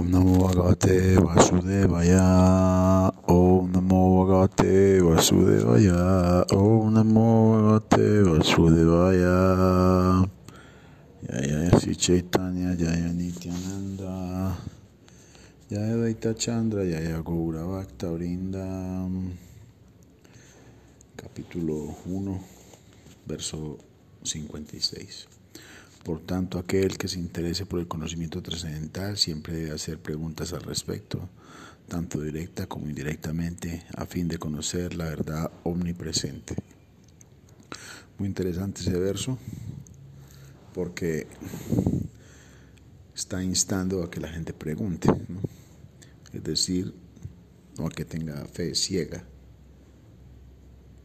Om 0.00 0.08
Namo 0.08 0.48
Bhagavate 0.48 1.20
Vasudevaya. 1.20 2.24
Om 3.28 3.68
Namo 3.68 4.24
Bhagavate 4.24 4.96
Vasudevaya. 5.04 6.40
Om 6.56 6.88
Namo 6.88 7.52
Bhagavate 7.52 8.24
Vasudevaya. 8.24 9.36
Jaya 11.20 11.78
Sri 11.78 11.94
Chaitanya 11.94 12.72
Jaya 12.80 13.12
Nityananda. 13.12 14.56
Jaya 15.68 16.00
Daita 16.00 16.32
Chandra 16.32 16.80
Jaya 16.80 17.20
Gaura 17.20 17.68
Bhakta 17.68 18.08
Brinda. 18.08 19.04
Capítulo 21.14 21.92
1, 22.08 22.40
verso 23.28 23.76
56. 24.24 25.39
Por 26.04 26.20
tanto, 26.20 26.58
aquel 26.58 26.96
que 26.96 27.08
se 27.08 27.18
interese 27.18 27.66
por 27.66 27.78
el 27.78 27.86
conocimiento 27.86 28.42
trascendental 28.42 29.18
siempre 29.18 29.54
debe 29.54 29.72
hacer 29.72 30.00
preguntas 30.00 30.52
al 30.54 30.62
respecto, 30.62 31.28
tanto 31.88 32.22
directa 32.22 32.66
como 32.66 32.88
indirectamente, 32.88 33.84
a 33.94 34.06
fin 34.06 34.26
de 34.26 34.38
conocer 34.38 34.94
la 34.94 35.04
verdad 35.04 35.50
omnipresente. 35.62 36.56
Muy 38.18 38.28
interesante 38.28 38.80
ese 38.80 38.98
verso, 38.98 39.38
porque 40.72 41.26
está 43.14 43.44
instando 43.44 44.02
a 44.02 44.10
que 44.10 44.20
la 44.20 44.28
gente 44.28 44.54
pregunte, 44.54 45.08
es 46.32 46.42
decir, 46.42 46.94
no 47.76 47.86
a 47.86 47.90
que 47.90 48.06
tenga 48.06 48.46
fe 48.46 48.74
ciega. 48.74 49.22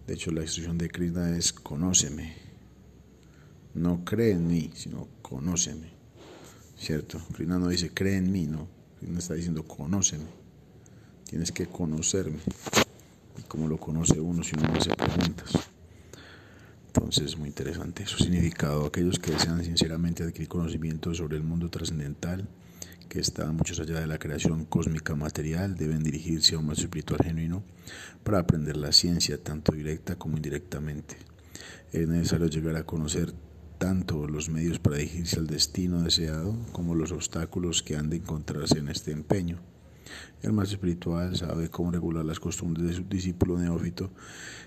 De 0.08 0.14
hecho, 0.14 0.32
la 0.32 0.42
instrucción 0.42 0.78
de 0.78 0.90
Krishna 0.90 1.36
es 1.38 1.52
conóceme 1.52 2.45
no 3.76 4.04
cree 4.04 4.32
en 4.32 4.48
mí, 4.48 4.72
sino 4.74 5.08
conóceme. 5.22 5.90
¿Cierto? 6.78 7.22
Krishna 7.34 7.60
no 7.60 7.68
dice 7.68 7.92
cree 7.94 8.18
en 8.18 8.32
mí, 8.32 8.48
no. 8.48 8.68
Krishna 9.00 9.20
está 9.20 9.34
diciendo 9.34 9.64
conóceme. 9.64 10.26
Tienes 11.30 11.52
que 11.52 11.68
conocerme. 11.68 12.40
Y 13.38 13.44
como 13.44 13.68
lo 13.68 13.78
conoce 13.78 14.20
uno 14.20 14.44
si 14.44 14.56
uno 14.58 14.72
me 14.72 14.80
hace 14.80 14.96
preguntas. 14.96 15.52
Entonces, 16.88 17.26
es 17.26 17.38
muy 17.38 17.50
interesante 17.50 18.06
su 18.06 18.18
significado. 18.18 18.86
Aquellos 18.86 19.20
que 19.20 19.32
desean 19.32 19.64
sinceramente 19.64 20.24
adquirir 20.24 20.48
conocimiento 20.48 21.14
sobre 21.14 21.36
el 21.36 21.44
mundo 21.44 21.70
trascendental, 21.70 22.48
que 23.10 23.20
está 23.20 23.52
mucho 23.52 23.82
allá 23.82 24.00
de 24.00 24.08
la 24.08 24.18
creación 24.18 24.64
cósmica 24.64 25.14
material, 25.16 25.76
deben 25.76 26.04
dirigirse 26.04 26.56
a 26.56 26.60
un 26.60 26.68
más 26.68 26.80
espiritual 26.80 27.20
genuino 27.22 27.64
para 28.24 28.40
aprender 28.40 28.78
la 28.78 28.94
ciencia, 28.94 29.44
tanto 29.44 29.74
directa 29.74 30.16
como 30.16 30.38
indirectamente. 30.38 31.18
Es 31.92 32.08
necesario 32.08 32.48
llegar 32.48 32.78
a 32.78 32.86
conocer 32.86 33.34
tanto 33.78 34.28
los 34.28 34.50
medios 34.50 34.80
para 34.80 34.98
dirigirse 34.98 35.40
al 35.40 35.48
destino 35.48 36.02
deseado 36.02 36.56
como 36.72 36.96
los 36.96 37.12
obstáculos 37.12 37.84
que 37.84 37.96
han 37.96 38.10
de 38.10 38.18
encontrarse 38.18 38.80
en 38.80 38.90
este 38.90 39.12
empeño. 39.12 39.60
El 40.42 40.54
más 40.54 40.72
espiritual 40.72 41.36
sabe 41.36 41.70
cómo 41.70 41.92
regular 41.92 42.24
las 42.26 42.40
costumbres 42.40 42.88
de 42.88 42.94
su 42.94 43.04
discípulo 43.04 43.58
neófito 43.58 44.12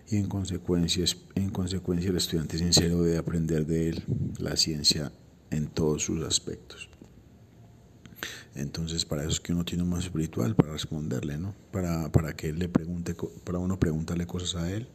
y 0.08 0.16
en 0.16 0.28
consecuencia, 0.28 1.04
en 1.34 1.50
consecuencia 1.50 2.10
el 2.10 2.16
estudiante 2.16 2.58
sincero 2.58 3.02
debe 3.02 3.18
aprender 3.18 3.66
de 3.66 3.90
él 3.90 4.04
la 4.38 4.56
ciencia 4.56 5.12
en 5.50 5.68
todos 5.68 6.02
sus 6.04 6.22
aspectos. 6.24 6.88
Entonces, 8.54 9.04
para 9.04 9.22
eso 9.22 9.30
es 9.30 9.40
que 9.40 9.52
uno 9.52 9.64
tiene 9.64 9.84
un 9.84 9.90
más 9.90 10.04
espiritual, 10.04 10.56
para 10.56 10.72
responderle, 10.72 11.38
¿no? 11.38 11.54
Para, 11.70 12.10
para 12.10 12.34
que 12.34 12.48
él 12.48 12.58
le 12.58 12.68
pregunte, 12.68 13.14
para 13.44 13.58
uno 13.58 13.78
preguntarle 13.78 14.26
cosas 14.26 14.56
a 14.56 14.72
él 14.72 14.88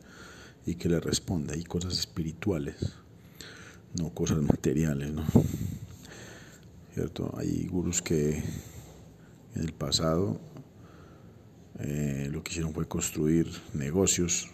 y 0.66 0.76
que 0.76 0.90
le 0.90 1.00
responda, 1.00 1.56
y 1.56 1.64
cosas 1.64 1.98
espirituales 1.98 3.03
no 4.00 4.10
cosas 4.14 4.42
materiales, 4.42 5.12
¿no? 5.14 5.24
¿Cierto? 6.94 7.34
Hay 7.38 7.68
gurús 7.68 8.02
que 8.02 8.38
en 9.56 9.62
el 9.62 9.74
pasado 9.74 10.40
eh, 11.80 12.30
lo 12.32 12.44
que 12.44 12.52
hicieron 12.52 12.74
fue 12.74 12.88
construir 12.88 13.48
negocios 13.74 14.50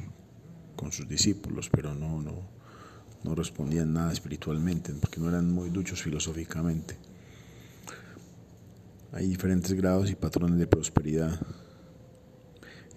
con 0.75 0.91
sus 0.91 1.08
discípulos, 1.08 1.69
pero 1.69 1.94
no, 1.94 2.22
no, 2.22 2.34
no 3.24 3.36
respondían 3.36 3.94
nada 3.94 4.14
espiritualmente, 4.14 4.94
porque 4.94 5.19
no 5.19 5.30
eran 5.30 5.52
muy 5.52 5.69
duchos 5.69 6.02
filosóficamente. 6.02 6.97
Hay 9.12 9.28
diferentes 9.28 9.74
grados 9.74 10.09
y 10.09 10.16
patrones 10.16 10.59
de 10.59 10.68
prosperidad. 10.68 11.40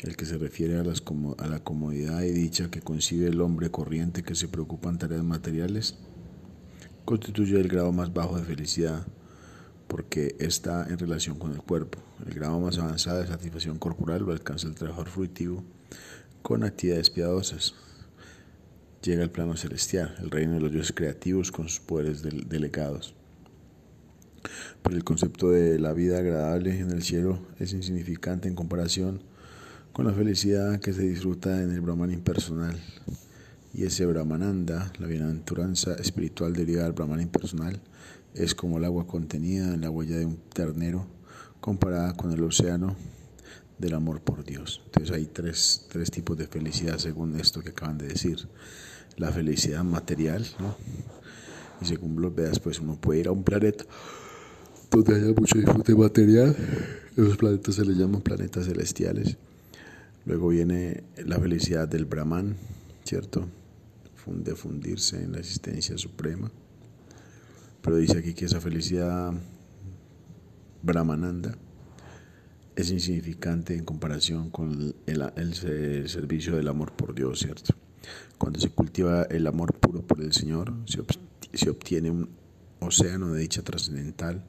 El 0.01 0.17
que 0.17 0.27
se 0.27 0.37
refiere 0.37 0.79
a, 0.79 0.83
las, 0.83 1.03
a 1.39 1.47
la 1.47 1.61
comodidad 1.61 2.23
y 2.23 2.33
dicha 2.33 2.71
que 2.71 2.81
concibe 2.81 3.29
el 3.29 3.41
hombre 3.41 3.71
corriente 3.71 4.23
que 4.23 4.35
se 4.35 4.49
preocupa 4.49 4.91
en 4.91 4.99
tareas 4.99 5.25
materiales 5.25 5.97
constituye 7.05 7.59
el 7.59 7.69
grado 7.69 7.93
más 7.93 8.13
bajo 8.13 8.39
de 8.39 8.45
felicidad 8.45 9.07
porque 9.89 10.37
está 10.39 10.87
en 10.89 10.99
relación 10.99 11.39
con 11.39 11.53
el 11.53 11.59
cuerpo. 11.59 11.99
El 12.27 12.35
grado 12.35 12.59
más 12.61 12.79
avanzado 12.79 13.21
de 13.21 13.27
satisfacción 13.27 13.79
corporal 13.79 14.23
lo 14.23 14.33
alcanza 14.33 14.67
el 14.67 14.75
trabajador 14.75 15.09
fruitivo 15.09 15.63
con 16.41 16.65
actividades 16.65 17.11
piadosas. 17.11 17.75
Llega 19.03 19.23
al 19.23 19.31
plano 19.31 19.57
celestial, 19.57 20.15
el 20.23 20.31
reino 20.31 20.55
de 20.55 20.61
los 20.61 20.73
dioses 20.73 20.93
creativos 20.93 21.53
con 21.53 21.69
sus 21.69 21.81
poderes 21.81 22.23
delegados. 22.23 23.15
Pero 24.83 24.97
el 24.97 25.05
concepto 25.05 25.51
de 25.51 25.79
la 25.79 25.93
vida 25.93 26.19
agradable 26.19 26.79
en 26.79 26.91
el 26.91 27.03
cielo 27.03 27.39
es 27.59 27.73
insignificante 27.73 28.49
en 28.49 28.55
comparación 28.55 29.23
con 29.93 30.07
la 30.07 30.13
felicidad 30.13 30.81
que 30.81 30.93
se 30.93 31.03
disfruta 31.03 31.63
en 31.63 31.71
el 31.71 31.81
Brahman 31.81 32.13
impersonal 32.13 32.81
y 33.75 33.85
ese 33.85 34.05
Brahmananda, 34.07 34.93
la 34.99 35.07
bienaventuranza 35.07 35.95
espiritual 35.95 36.53
derivada 36.53 36.85
del 36.85 36.93
Brahman 36.93 37.21
impersonal, 37.21 37.81
es 38.35 38.55
como 38.55 38.79
el 38.79 38.85
agua 38.85 39.07
contenida 39.07 39.75
en 39.75 39.81
la 39.81 39.91
huella 39.91 40.19
de 40.19 40.27
un 40.27 40.39
ternero 40.53 41.07
comparada 41.61 42.15
con 42.15 42.33
el 42.33 42.43
océano 42.43 42.97
del 43.79 43.95
amor 43.95 44.21
por 44.21 44.45
Dios. 44.45 44.83
Entonces 44.87 45.15
hay 45.15 45.27
tres, 45.27 45.87
tres 45.89 46.11
tipos 46.11 46.37
de 46.37 46.47
felicidad 46.47 46.99
según 46.99 47.39
esto 47.39 47.61
que 47.61 47.71
acaban 47.71 47.99
de 47.99 48.09
decir. 48.09 48.49
La 49.17 49.31
felicidad 49.31 49.85
material, 49.85 50.47
¿no? 50.59 50.77
Y 51.81 51.85
según 51.85 52.21
los 52.21 52.35
veas, 52.35 52.61
pues 52.61 52.81
uno 52.81 52.97
puede 52.97 53.21
ir 53.21 53.29
a 53.29 53.33
un 53.33 53.43
planeta 53.43 53.85
donde 54.91 55.15
haya 55.15 55.35
mucho 55.35 55.59
disfrute 55.59 55.95
material. 55.95 56.57
Esos 57.17 57.37
planetas 57.37 57.75
se 57.75 57.85
les 57.85 57.97
llaman 57.97 58.23
planetas 58.23 58.67
celestiales. 58.67 59.37
Luego 60.25 60.49
viene 60.49 61.03
la 61.25 61.39
felicidad 61.39 61.89
del 61.89 62.05
Brahman, 62.05 62.57
¿cierto? 63.05 63.49
De 64.27 64.55
fundirse 64.55 65.23
en 65.23 65.33
la 65.33 65.39
existencia 65.39 65.99
suprema. 65.99 66.51
Pero 67.81 67.97
dice 67.97 68.19
aquí 68.19 68.35
que 68.35 68.45
esa 68.45 68.61
felicidad 68.61 69.33
brahmananda 70.83 71.57
es 72.77 72.91
insignificante 72.91 73.75
en 73.75 73.85
comparación 73.85 74.51
con 74.51 74.95
el, 75.07 75.55
servicio 76.09 76.57
del 76.57 76.69
amor 76.69 76.93
por 76.93 77.15
Dios, 77.15 77.41
¿cierto? 77.41 77.75
Cuando 78.39 78.59
se 78.61 78.71
cultiva 78.71 79.25
el 79.25 79.47
amor 79.47 79.75
puro 79.75 80.03
por 80.03 80.21
el 80.23 80.33
Señor, 80.33 80.73
se, 80.87 81.03
se 81.53 81.71
obtiene 81.71 82.11
un 82.11 82.31
océano 82.81 83.33
de 83.33 83.41
dicha 83.41 83.63
trascendental 83.63 84.45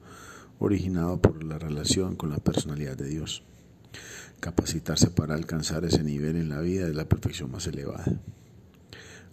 originado 0.59 1.21
por 1.21 1.43
la 1.43 1.59
relación 1.59 2.15
con 2.15 2.29
la 2.29 2.37
personalidad 2.37 2.95
de 2.95 3.09
Dios. 3.09 3.43
Capacitarse 4.39 5.09
para 5.09 5.35
alcanzar 5.35 5.85
ese 5.85 6.03
nivel 6.03 6.37
en 6.37 6.49
la 6.49 6.61
vida 6.61 6.87
es 6.87 6.95
la 6.95 7.07
perfección 7.07 7.51
más 7.51 7.67
elevada. 7.67 8.05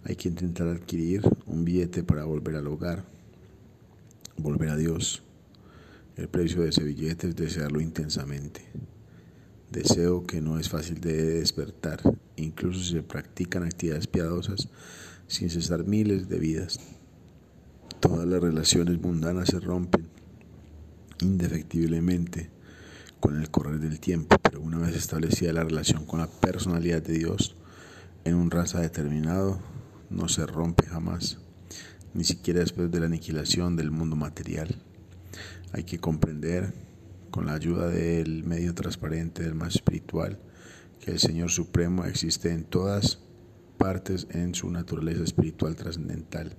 Hay 0.03 0.15
que 0.15 0.29
intentar 0.29 0.67
adquirir 0.67 1.21
un 1.45 1.63
billete 1.63 2.03
para 2.03 2.25
volver 2.25 2.55
al 2.55 2.67
hogar, 2.67 3.05
volver 4.37 4.69
a 4.69 4.77
Dios. 4.77 5.23
El 6.15 6.27
precio 6.27 6.61
de 6.61 6.69
ese 6.69 6.83
billete 6.83 7.29
es 7.29 7.35
desearlo 7.35 7.79
intensamente. 7.81 8.61
Deseo 9.71 10.25
que 10.25 10.41
no 10.41 10.59
es 10.59 10.69
fácil 10.69 10.99
de 10.99 11.39
despertar, 11.39 12.01
incluso 12.35 12.79
si 12.79 12.93
se 12.93 13.03
practican 13.03 13.63
actividades 13.63 14.07
piadosas 14.07 14.69
sin 15.27 15.49
cesar 15.49 15.85
miles 15.85 16.27
de 16.27 16.39
vidas. 16.39 16.79
Todas 18.01 18.27
las 18.27 18.41
relaciones 18.41 18.99
mundanas 18.99 19.49
se 19.49 19.59
rompen 19.59 20.07
indefectiblemente 21.21 22.49
con 23.19 23.39
el 23.39 23.49
correr 23.49 23.79
del 23.79 23.99
tiempo, 23.99 24.35
pero 24.41 24.59
una 24.59 24.79
vez 24.79 24.95
establecida 24.95 25.53
la 25.53 25.63
relación 25.63 26.05
con 26.05 26.19
la 26.19 26.27
personalidad 26.27 27.03
de 27.03 27.13
Dios 27.13 27.55
en 28.25 28.35
un 28.35 28.51
raza 28.51 28.81
determinado, 28.81 29.59
no 30.11 30.27
se 30.27 30.45
rompe 30.45 30.85
jamás, 30.85 31.39
ni 32.13 32.23
siquiera 32.23 32.59
después 32.59 32.91
de 32.91 32.99
la 32.99 33.05
aniquilación 33.05 33.75
del 33.75 33.91
mundo 33.91 34.15
material. 34.15 34.75
Hay 35.73 35.83
que 35.83 35.99
comprender, 35.99 36.73
con 37.31 37.45
la 37.45 37.53
ayuda 37.53 37.87
del 37.87 38.43
medio 38.43 38.75
transparente 38.75 39.43
del 39.43 39.55
más 39.55 39.75
espiritual, 39.75 40.39
que 40.99 41.11
el 41.11 41.19
Señor 41.19 41.49
Supremo 41.49 42.05
existe 42.05 42.51
en 42.51 42.65
todas 42.65 43.19
partes 43.77 44.27
en 44.31 44.53
su 44.53 44.69
naturaleza 44.69 45.23
espiritual 45.23 45.75
trascendental 45.75 46.55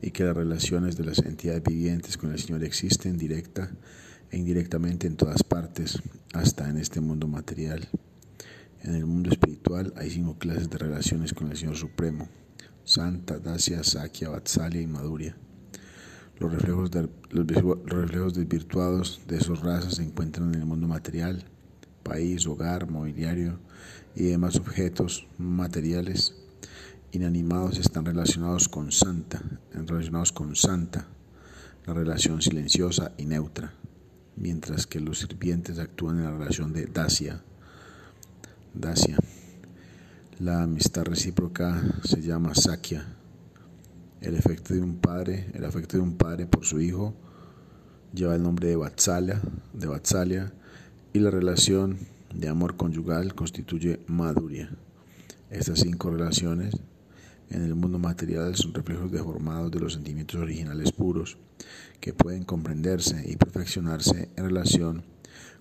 y 0.00 0.12
que 0.12 0.24
las 0.24 0.36
relaciones 0.36 0.96
de 0.96 1.04
las 1.04 1.18
entidades 1.18 1.62
vivientes 1.64 2.16
con 2.16 2.32
el 2.32 2.38
Señor 2.38 2.62
existen 2.64 3.18
directa 3.18 3.70
e 4.30 4.38
indirectamente 4.38 5.06
en 5.06 5.16
todas 5.16 5.42
partes, 5.42 6.00
hasta 6.32 6.68
en 6.68 6.78
este 6.78 7.00
mundo 7.00 7.26
material. 7.26 7.88
En 8.82 8.94
el 8.94 9.06
mundo 9.06 9.30
espiritual 9.30 9.92
hay 9.96 10.10
cinco 10.10 10.38
clases 10.38 10.70
de 10.70 10.78
relaciones 10.78 11.34
con 11.34 11.50
el 11.50 11.56
Señor 11.56 11.76
Supremo. 11.76 12.28
Santa, 12.88 13.38
Dacia, 13.38 13.84
Sakya, 13.84 14.30
Vatsalya 14.30 14.80
y 14.80 14.86
Maduria. 14.86 15.36
Los 16.38 16.50
reflejos, 16.50 16.90
de, 16.90 17.06
los 17.28 17.46
reflejos 17.84 18.32
desvirtuados 18.32 19.20
de 19.26 19.36
esas 19.36 19.60
razas 19.60 19.96
se 19.96 20.04
encuentran 20.04 20.54
en 20.54 20.60
el 20.60 20.66
mundo 20.66 20.88
material, 20.88 21.44
país, 22.02 22.46
hogar, 22.46 22.88
mobiliario 22.88 23.58
y 24.16 24.24
demás 24.24 24.56
objetos 24.56 25.26
materiales 25.36 26.34
inanimados 27.12 27.76
están 27.76 28.06
relacionados 28.06 28.70
con 28.70 28.90
santa, 28.90 29.42
relacionados 29.70 30.32
con 30.32 30.56
santa, 30.56 31.08
la 31.84 31.92
relación 31.92 32.40
silenciosa 32.40 33.12
y 33.18 33.26
neutra, 33.26 33.74
mientras 34.36 34.86
que 34.86 35.00
los 35.00 35.18
sirvientes 35.18 35.78
actúan 35.78 36.20
en 36.20 36.24
la 36.24 36.30
relación 36.30 36.72
de 36.72 36.86
dacia. 36.86 37.42
Dacia. 38.72 39.18
La 40.40 40.62
amistad 40.62 41.02
recíproca 41.02 41.82
se 42.04 42.22
llama 42.22 42.54
sakya. 42.54 43.04
El 44.20 44.36
efecto 44.36 44.72
de 44.72 44.80
un 44.80 44.98
padre, 44.98 45.50
el 45.52 45.64
afecto 45.64 45.96
de 45.96 46.04
un 46.04 46.16
padre 46.16 46.46
por 46.46 46.64
su 46.64 46.80
hijo 46.80 47.12
lleva 48.14 48.36
el 48.36 48.44
nombre 48.44 48.68
de 48.68 48.76
Vatsalya, 48.76 49.42
de 49.72 49.88
Vatsalya 49.88 50.52
y 51.12 51.18
la 51.18 51.32
relación 51.32 51.98
de 52.32 52.46
amor 52.46 52.76
conyugal 52.76 53.34
constituye 53.34 53.98
Madhurya. 54.06 54.70
Estas 55.50 55.80
cinco 55.80 56.08
relaciones 56.08 56.76
en 57.50 57.64
el 57.64 57.74
mundo 57.74 57.98
material 57.98 58.54
son 58.54 58.74
reflejos 58.74 59.10
deformados 59.10 59.72
de 59.72 59.80
los 59.80 59.94
sentimientos 59.94 60.40
originales 60.40 60.92
puros, 60.92 61.36
que 61.98 62.14
pueden 62.14 62.44
comprenderse 62.44 63.28
y 63.28 63.34
perfeccionarse 63.34 64.28
en 64.36 64.44
relación 64.44 65.02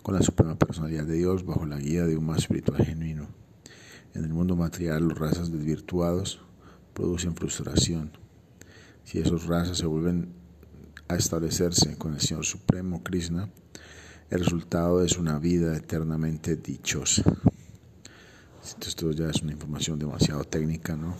con 0.04 0.14
la 0.14 0.22
suprema 0.22 0.56
personalidad 0.56 1.06
de 1.06 1.16
Dios 1.16 1.48
bajo 1.48 1.66
la 1.66 1.80
guía 1.80 2.06
de 2.06 2.16
un 2.16 2.28
más 2.28 2.38
espiritual 2.38 2.86
genuino. 2.86 3.47
En 4.14 4.24
el 4.24 4.34
mundo 4.34 4.56
material, 4.56 5.04
los 5.04 5.18
razas 5.18 5.52
desvirtuados 5.52 6.40
producen 6.94 7.36
frustración. 7.36 8.12
Si 9.04 9.20
esos 9.20 9.46
razas 9.46 9.78
se 9.78 9.86
vuelven 9.86 10.34
a 11.08 11.16
establecerse 11.16 11.98
con 11.98 12.14
el 12.14 12.20
Señor 12.20 12.46
Supremo 12.46 13.04
Krishna, 13.04 13.50
el 14.30 14.40
resultado 14.40 15.04
es 15.04 15.18
una 15.18 15.40
vida 15.40 15.78
eternamente 15.78 16.56
dichosa. 16.56 17.24
Esto 18.82 19.12
ya 19.12 19.30
es 19.30 19.42
una 19.42 19.54
información 19.54 20.00
demasiado 20.00 20.44
técnica, 20.44 20.96
¿no? 20.96 21.16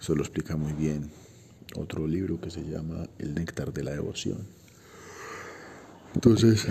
Eso 0.00 0.14
lo 0.14 0.22
explica 0.22 0.56
muy 0.56 0.72
bien 0.72 1.10
otro 1.76 2.06
libro 2.06 2.40
que 2.40 2.50
se 2.50 2.62
llama 2.64 3.08
El 3.18 3.34
néctar 3.34 3.72
de 3.72 3.84
la 3.84 3.92
devoción. 3.92 4.46
Entonces, 6.14 6.66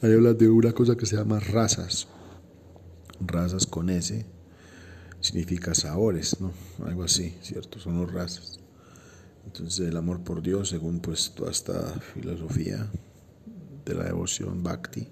ahí 0.00 0.12
habla 0.12 0.32
de 0.32 0.48
una 0.48 0.72
cosa 0.72 0.96
que 0.96 1.04
se 1.04 1.16
llama 1.16 1.40
razas. 1.40 2.08
Razas 3.20 3.66
con 3.66 3.90
S 3.90 4.24
significa 5.20 5.74
sabores, 5.74 6.40
¿no? 6.40 6.52
Algo 6.84 7.04
así, 7.04 7.36
¿cierto? 7.42 7.78
Son 7.78 8.00
los 8.00 8.12
razas. 8.12 8.60
Entonces, 9.44 9.88
el 9.88 9.96
amor 9.96 10.22
por 10.22 10.42
Dios, 10.42 10.68
según 10.68 11.00
pues 11.00 11.32
toda 11.34 11.50
esta 11.50 11.98
filosofía 12.14 12.86
de 13.84 13.94
la 13.94 14.04
devoción 14.04 14.62
bhakti, 14.62 15.08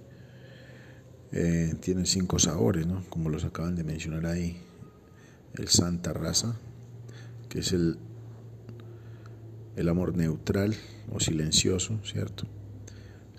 eh, 1.32 1.74
tiene 1.80 2.06
cinco 2.06 2.38
sabores, 2.38 2.86
¿no? 2.86 3.04
Como 3.08 3.30
los 3.30 3.44
acaban 3.44 3.74
de 3.74 3.84
mencionar 3.84 4.26
ahí. 4.26 4.60
El 5.54 5.68
santa 5.68 6.12
raza, 6.12 6.54
que 7.48 7.60
es 7.60 7.72
el, 7.72 7.98
el 9.76 9.88
amor 9.88 10.16
neutral 10.16 10.74
o 11.10 11.18
silencioso, 11.18 11.98
¿cierto? 12.04 12.46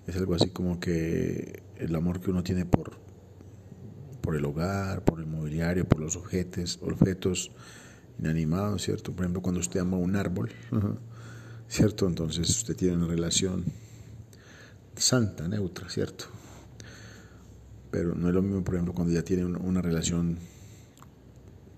Es 0.07 0.15
algo 0.15 0.33
así 0.33 0.49
como 0.49 0.79
que 0.79 1.61
el 1.77 1.95
amor 1.95 2.21
que 2.21 2.31
uno 2.31 2.43
tiene 2.43 2.65
por, 2.65 2.97
por 4.27 4.35
el 4.35 4.43
hogar, 4.43 5.05
por 5.05 5.21
el 5.21 5.25
mobiliario, 5.25 5.87
por 5.87 6.01
los 6.01 6.17
objetos, 6.17 6.79
objetos 6.81 7.49
inanimados, 8.19 8.81
¿cierto? 8.81 9.13
Por 9.13 9.23
ejemplo, 9.23 9.41
cuando 9.41 9.61
usted 9.61 9.79
ama 9.79 9.95
un 9.95 10.17
árbol, 10.17 10.51
¿cierto? 11.69 12.05
Entonces 12.05 12.49
usted 12.49 12.75
tiene 12.75 12.97
una 12.97 13.07
relación 13.07 13.63
santa, 14.97 15.47
neutra, 15.47 15.87
¿cierto? 15.87 16.25
Pero 17.89 18.15
no 18.15 18.27
es 18.27 18.33
lo 18.33 18.41
mismo, 18.41 18.65
por 18.65 18.75
ejemplo, 18.75 18.93
cuando 18.93 19.13
ya 19.13 19.23
tiene 19.23 19.45
una 19.45 19.81
relación 19.81 20.37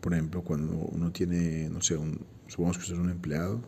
por 0.02 0.14
ejemplo, 0.14 0.42
cuando 0.42 0.74
uno 0.74 1.12
tiene, 1.12 1.70
no 1.70 1.84
sé, 1.84 1.98
un, 1.98 2.20
supongamos 2.48 2.78
que 2.78 2.82
usted 2.82 2.96
es 2.96 3.00
un 3.00 3.12
empleado 3.12 3.62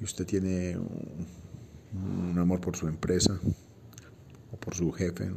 y 0.00 0.04
usted 0.04 0.24
tiene 0.24 0.78
un, 0.78 2.38
amor 2.38 2.60
por 2.60 2.76
su 2.76 2.86
empresa 2.86 3.40
o 4.52 4.56
por 4.56 4.76
su 4.76 4.92
jefe, 4.92 5.32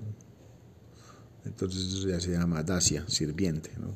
entonces 1.45 1.94
eso 1.94 2.07
ya 2.07 2.19
se 2.19 2.31
llama 2.31 2.63
dacia, 2.63 3.03
sirviente. 3.07 3.71
¿no? 3.77 3.94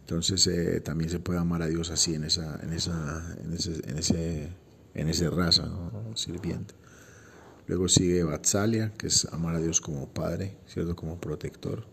Entonces 0.00 0.46
eh, 0.46 0.80
también 0.80 1.10
se 1.10 1.18
puede 1.18 1.38
amar 1.38 1.62
a 1.62 1.66
Dios 1.66 1.90
así, 1.90 2.14
en 2.14 2.24
esa, 2.24 2.60
en 2.62 2.72
esa, 2.72 3.36
en 3.42 3.52
ese, 3.52 3.80
en 3.88 3.98
ese, 3.98 4.52
en 4.94 5.08
ese 5.08 5.30
raza, 5.30 5.66
¿no? 5.66 6.16
sirviente. 6.16 6.74
Luego 7.66 7.88
sigue 7.88 8.24
Vatsalia, 8.24 8.92
que 8.98 9.06
es 9.06 9.24
amar 9.32 9.54
a 9.54 9.60
Dios 9.60 9.80
como 9.80 10.12
Padre, 10.12 10.58
¿cierto? 10.66 10.94
Como 10.94 11.18
protector. 11.18 11.86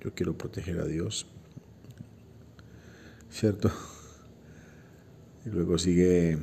Yo 0.00 0.14
quiero 0.14 0.38
proteger 0.38 0.80
a 0.80 0.86
Dios. 0.86 1.26
¿cierto? 3.30 3.70
Y 5.44 5.50
luego 5.50 5.78
sigue 5.78 6.38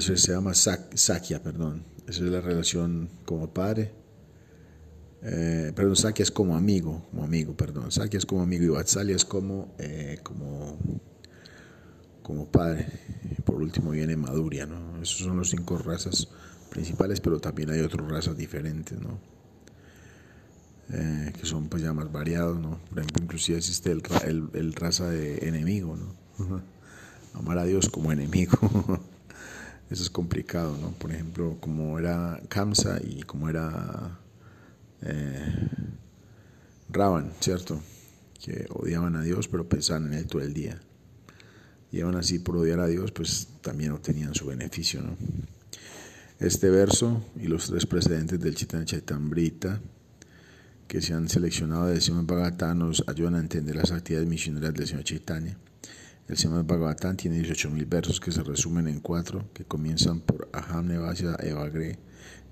se 0.00 0.32
llama 0.32 0.54
Sakya, 0.54 1.42
perdón. 1.42 1.84
Esa 2.06 2.24
es 2.24 2.30
la 2.30 2.40
relación 2.40 3.08
como 3.24 3.52
padre. 3.52 3.92
Eh, 5.22 5.72
perdón, 5.74 5.96
Sakya 5.96 6.22
es 6.22 6.30
como 6.30 6.56
amigo, 6.56 7.06
como 7.10 7.24
amigo, 7.24 7.56
perdón. 7.56 7.90
Sakya 7.90 8.18
es 8.18 8.26
como 8.26 8.42
amigo 8.42 8.64
y 8.64 8.68
Vatsalya 8.68 9.16
es 9.16 9.24
como, 9.24 9.74
eh, 9.78 10.18
como, 10.22 10.78
como 12.22 12.46
padre. 12.46 12.86
Por 13.44 13.56
último 13.56 13.90
viene 13.90 14.16
Maduria, 14.16 14.66
¿no? 14.66 15.00
Esos 15.02 15.18
son 15.18 15.38
los 15.38 15.50
cinco 15.50 15.78
razas 15.78 16.28
principales, 16.70 17.20
pero 17.20 17.40
también 17.40 17.70
hay 17.70 17.80
otras 17.80 18.06
razas 18.06 18.36
diferentes, 18.36 18.98
¿no? 19.00 19.18
Eh, 20.90 21.32
que 21.38 21.46
son 21.46 21.68
pues 21.68 21.82
ya 21.82 21.94
más 21.94 22.12
variados, 22.12 22.60
¿no? 22.60 22.78
Por 22.90 22.98
ejemplo, 22.98 23.24
inclusive 23.24 23.56
existe 23.56 23.90
el, 23.90 24.02
el, 24.52 24.74
raza 24.74 25.08
de 25.08 25.48
enemigo, 25.48 25.96
¿no? 25.96 26.62
Amar 27.32 27.58
a 27.58 27.64
Dios 27.64 27.88
como 27.88 28.12
enemigo. 28.12 29.00
Eso 29.90 30.02
es 30.02 30.10
complicado, 30.10 30.76
¿no? 30.80 30.92
Por 30.92 31.12
ejemplo, 31.12 31.56
como 31.60 31.98
era 31.98 32.40
Kamsa 32.48 33.00
y 33.02 33.22
como 33.22 33.48
era 33.48 34.18
eh, 35.02 35.68
Raban, 36.88 37.32
¿cierto? 37.40 37.80
Que 38.42 38.66
odiaban 38.70 39.16
a 39.16 39.22
Dios, 39.22 39.48
pero 39.48 39.68
pensaban 39.68 40.06
en 40.06 40.14
él 40.14 40.26
todo 40.26 40.42
el 40.42 40.54
día. 40.54 40.80
Y 41.92 42.00
aún 42.00 42.16
así, 42.16 42.38
por 42.38 42.56
odiar 42.56 42.80
a 42.80 42.86
Dios, 42.86 43.12
pues 43.12 43.48
también 43.60 43.92
obtenían 43.92 44.34
su 44.34 44.46
beneficio, 44.46 45.02
¿no? 45.02 45.16
Este 46.40 46.68
verso 46.68 47.24
y 47.40 47.46
los 47.46 47.68
tres 47.68 47.86
precedentes 47.86 48.40
del 48.40 48.56
Chitana 48.56 48.84
Chaitambrita 48.84 49.80
que 50.88 51.00
se 51.00 51.14
han 51.14 51.28
seleccionado 51.28 51.86
del 51.86 52.00
Srimad 52.00 52.24
Bhagavatam 52.24 52.78
nos 52.78 53.04
ayudan 53.06 53.36
a 53.36 53.40
entender 53.40 53.76
las 53.76 53.92
actividades 53.92 54.28
misioneras 54.28 54.74
del 54.74 54.86
Señor 54.86 55.04
Chaitanya. 55.04 55.56
El 56.26 56.38
Srimad 56.38 56.64
Bhagavatam 56.64 57.16
tiene 57.16 57.38
18.000 57.42 57.86
versos 57.86 58.18
que 58.18 58.32
se 58.32 58.42
resumen 58.42 58.88
en 58.88 59.00
cuatro, 59.00 59.50
que 59.52 59.66
comienzan 59.66 60.20
por 60.20 60.48
Aham 60.54 60.86
Nevasya 60.86 61.36
Evagre 61.40 61.98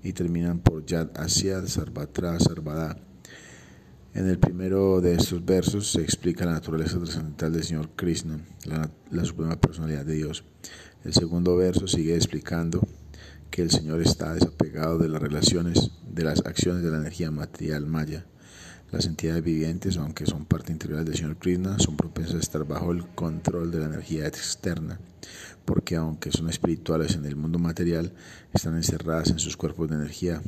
y 0.03 0.13
terminan 0.13 0.59
por 0.59 0.85
Yad 0.85 1.09
Asyad 1.17 1.65
Sarvatra 1.65 2.39
Sarvada. 2.39 2.99
En 4.13 4.29
el 4.29 4.37
primero 4.37 5.01
de 5.01 5.15
estos 5.15 5.43
versos 5.43 5.91
se 5.91 6.01
explica 6.01 6.45
la 6.45 6.51
naturaleza 6.51 6.99
trascendental 6.99 7.51
del 7.51 7.63
Señor 7.63 7.89
Krishna, 7.95 8.45
la, 8.65 8.91
la 9.09 9.25
suprema 9.25 9.59
personalidad 9.59 10.05
de 10.05 10.17
Dios. 10.17 10.43
El 11.03 11.13
segundo 11.13 11.55
verso 11.57 11.87
sigue 11.87 12.15
explicando 12.15 12.87
que 13.49 13.63
el 13.63 13.71
Señor 13.71 14.03
está 14.03 14.35
desapegado 14.35 14.99
de 14.99 15.09
las 15.09 15.19
relaciones, 15.19 15.89
de 16.07 16.23
las 16.23 16.45
acciones 16.45 16.83
de 16.83 16.91
la 16.91 16.97
energía 16.97 17.31
material 17.31 17.87
maya. 17.87 18.23
Las 18.93 19.07
entidades 19.07 19.43
vivientes, 19.43 19.97
aunque 19.97 20.25
son 20.25 20.45
parte 20.45 20.71
integral 20.71 21.03
del 21.03 21.17
Señor 21.17 21.35
Krishna, 21.37 21.77
son 21.79 21.97
propensas 21.97 22.35
a 22.35 22.39
estar 22.39 22.63
bajo 22.63 22.93
el 22.93 23.05
control 23.07 23.71
de 23.71 23.79
la 23.79 23.87
energía 23.87 24.27
externa, 24.27 24.99
porque 25.65 25.97
aunque 25.97 26.31
son 26.31 26.49
espirituales 26.49 27.15
en 27.15 27.25
el 27.25 27.35
mundo 27.35 27.59
material, 27.59 28.13
están 28.53 28.75
encerradas 28.75 29.31
en 29.31 29.39
sus 29.39 29.57
cuerpos 29.57 29.89
de 29.89 29.95
energía 29.95 30.41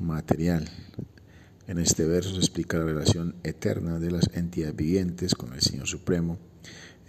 material. 0.00 0.68
En 1.68 1.78
este 1.78 2.04
verso 2.04 2.30
se 2.30 2.38
explica 2.38 2.78
la 2.78 2.84
relación 2.84 3.36
eterna 3.44 4.00
de 4.00 4.10
las 4.10 4.28
entidades 4.32 4.74
vivientes 4.74 5.36
con 5.36 5.52
el 5.52 5.60
Señor 5.60 5.86
Supremo 5.86 6.38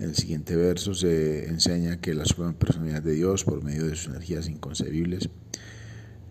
en 0.02 0.10
el 0.10 0.16
siguiente 0.16 0.56
verso 0.56 0.96
se 0.96 1.48
enseña 1.48 2.02
que 2.02 2.16
la 2.16 2.26
suprema 2.26 2.54
personalidad 2.54 3.04
de 3.04 3.14
Dios, 3.14 3.44
por 3.44 3.64
medio 3.64 3.86
de 3.86 3.96
sus 3.96 4.08
energías 4.08 4.50
inconcebibles, 4.50 5.30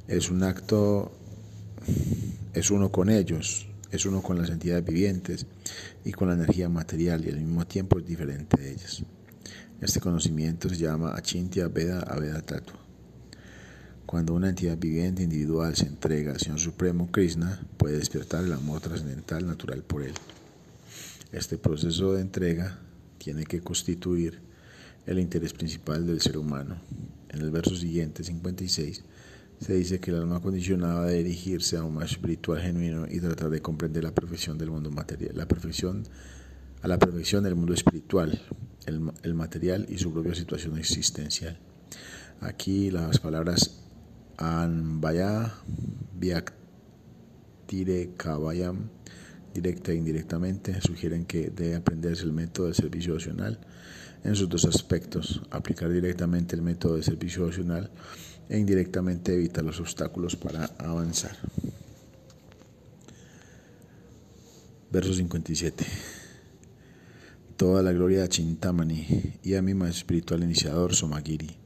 es 0.09 0.29
un 0.29 0.43
acto, 0.43 1.13
es 2.53 2.71
uno 2.71 2.91
con 2.91 3.11
ellos, 3.11 3.67
es 3.91 4.07
uno 4.07 4.23
con 4.23 4.39
las 4.39 4.51
entidades 4.51 4.85
vivientes 4.85 5.47
y 6.05 6.13
con 6.13 6.29
la 6.29 6.35
energía 6.35 6.69
material 6.69 7.25
y 7.25 7.31
al 7.31 7.41
mismo 7.41 7.67
tiempo 7.67 7.99
es 7.99 8.07
diferente 8.07 8.61
de 8.61 8.73
ellas. 8.73 9.03
Este 9.81 10.01
conocimiento 10.01 10.69
se 10.69 10.77
llama 10.77 11.15
Achintya 11.15 11.69
Veda 11.69 12.01
Aveda 12.01 12.43
Tattva. 12.43 12.79
Cuando 14.05 14.35
una 14.35 14.49
entidad 14.49 14.77
viviente 14.77 15.23
individual 15.23 15.77
se 15.77 15.87
entrega 15.87 16.33
al 16.33 16.41
Señor 16.41 16.59
Supremo 16.59 17.11
Krishna, 17.11 17.63
puede 17.77 17.99
despertar 17.99 18.45
el 18.45 18.53
amor 18.53 18.81
trascendental 18.81 19.47
natural 19.47 19.83
por 19.83 20.03
él. 20.03 20.15
Este 21.33 21.59
proceso 21.59 22.13
de 22.15 22.21
entrega 22.21 22.81
tiene 23.19 23.45
que 23.45 23.61
constituir 23.61 24.41
el 25.07 25.19
interés 25.19 25.53
principal 25.53 26.07
del 26.07 26.21
ser 26.21 26.39
humano. 26.39 26.77
En 27.29 27.41
el 27.41 27.51
verso 27.51 27.77
siguiente, 27.77 28.25
56, 28.25 29.05
se 29.61 29.75
dice 29.75 30.01
que 30.01 30.11
el 30.11 30.19
alma 30.19 30.41
condicionada 30.41 31.05
debe 31.05 31.23
dirigirse 31.23 31.77
a 31.77 31.85
un 31.85 31.95
más 31.95 32.13
espiritual 32.13 32.61
genuino 32.61 33.07
y 33.09 33.21
tratar 33.21 33.51
de 33.51 33.61
comprender 33.61 34.03
la 34.03 34.15
perfección 34.15 34.57
del 34.57 34.71
mundo 34.71 34.91
material, 34.91 35.37
la 35.37 35.47
perfección, 35.47 36.05
a 36.83 36.89
la 36.89 36.99
perfección 36.99 37.45
del 37.45 37.57
mundo 37.57 37.75
espiritual, 37.75 38.41
el, 38.87 39.35
material 39.35 39.87
y 39.91 39.99
su 39.99 40.13
propia 40.13 40.35
situación 40.35 40.79
existencial. 40.79 41.59
Aquí 42.41 42.91
las 42.91 43.19
palabras 43.19 43.83
Anvaya, 44.39 45.53
Tire 47.67 48.13
Kabayam, 48.17 48.89
directa 49.53 49.93
e 49.93 49.97
indirectamente, 49.97 50.81
sugieren 50.81 51.27
que 51.27 51.51
debe 51.51 51.77
aprenderse 51.77 52.25
el 52.25 52.33
método 52.33 52.69
de 52.69 52.75
servicio 52.75 53.13
opcional 53.13 53.61
en 54.25 54.35
sus 54.35 54.49
dos 54.49 54.65
aspectos, 54.65 55.43
aplicar 55.51 55.91
directamente 55.91 56.57
el 56.57 56.63
método 56.63 56.97
de 56.97 57.03
servicio 57.03 57.45
opcional 57.45 57.91
e 58.51 58.59
indirectamente 58.59 59.33
evitar 59.33 59.65
los 59.65 59.79
obstáculos 59.79 60.35
para 60.35 60.65
avanzar. 60.79 61.37
Verso 64.91 65.15
57. 65.15 65.87
Toda 67.57 67.81
la 67.83 67.93
gloria 67.93 68.25
a 68.25 68.29
Chintamani 68.29 69.39
y 69.45 69.55
a 69.55 69.63
mi 69.63 69.73
maestro 69.73 70.01
espiritual 70.01 70.43
iniciador 70.43 70.97
Somagiri. 70.97 71.59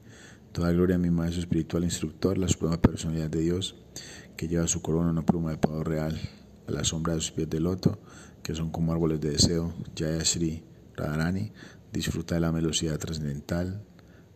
Toda 0.51 0.71
gloria 0.71 0.97
a 0.97 0.99
mi 0.99 1.09
maestro 1.09 1.41
espiritual 1.41 1.83
instructor, 1.83 2.37
la 2.37 2.47
suprema 2.47 2.79
personalidad 2.79 3.31
de 3.31 3.39
Dios, 3.39 3.75
que 4.37 4.47
lleva 4.47 4.67
su 4.67 4.83
corona 4.83 5.09
una 5.09 5.25
pluma 5.25 5.49
de 5.49 5.57
pavo 5.57 5.83
real, 5.83 6.19
a 6.67 6.71
la 6.71 6.83
sombra 6.83 7.15
de 7.15 7.21
sus 7.21 7.31
pies 7.31 7.49
de 7.49 7.59
loto, 7.59 7.97
que 8.43 8.53
son 8.53 8.69
como 8.69 8.93
árboles 8.93 9.19
de 9.21 9.31
deseo, 9.31 9.73
Jaya 9.97 10.23
Radharani, 10.95 11.51
disfruta 11.91 12.35
de 12.35 12.41
la 12.41 12.51
velocidad 12.51 12.99
trascendental 12.99 13.83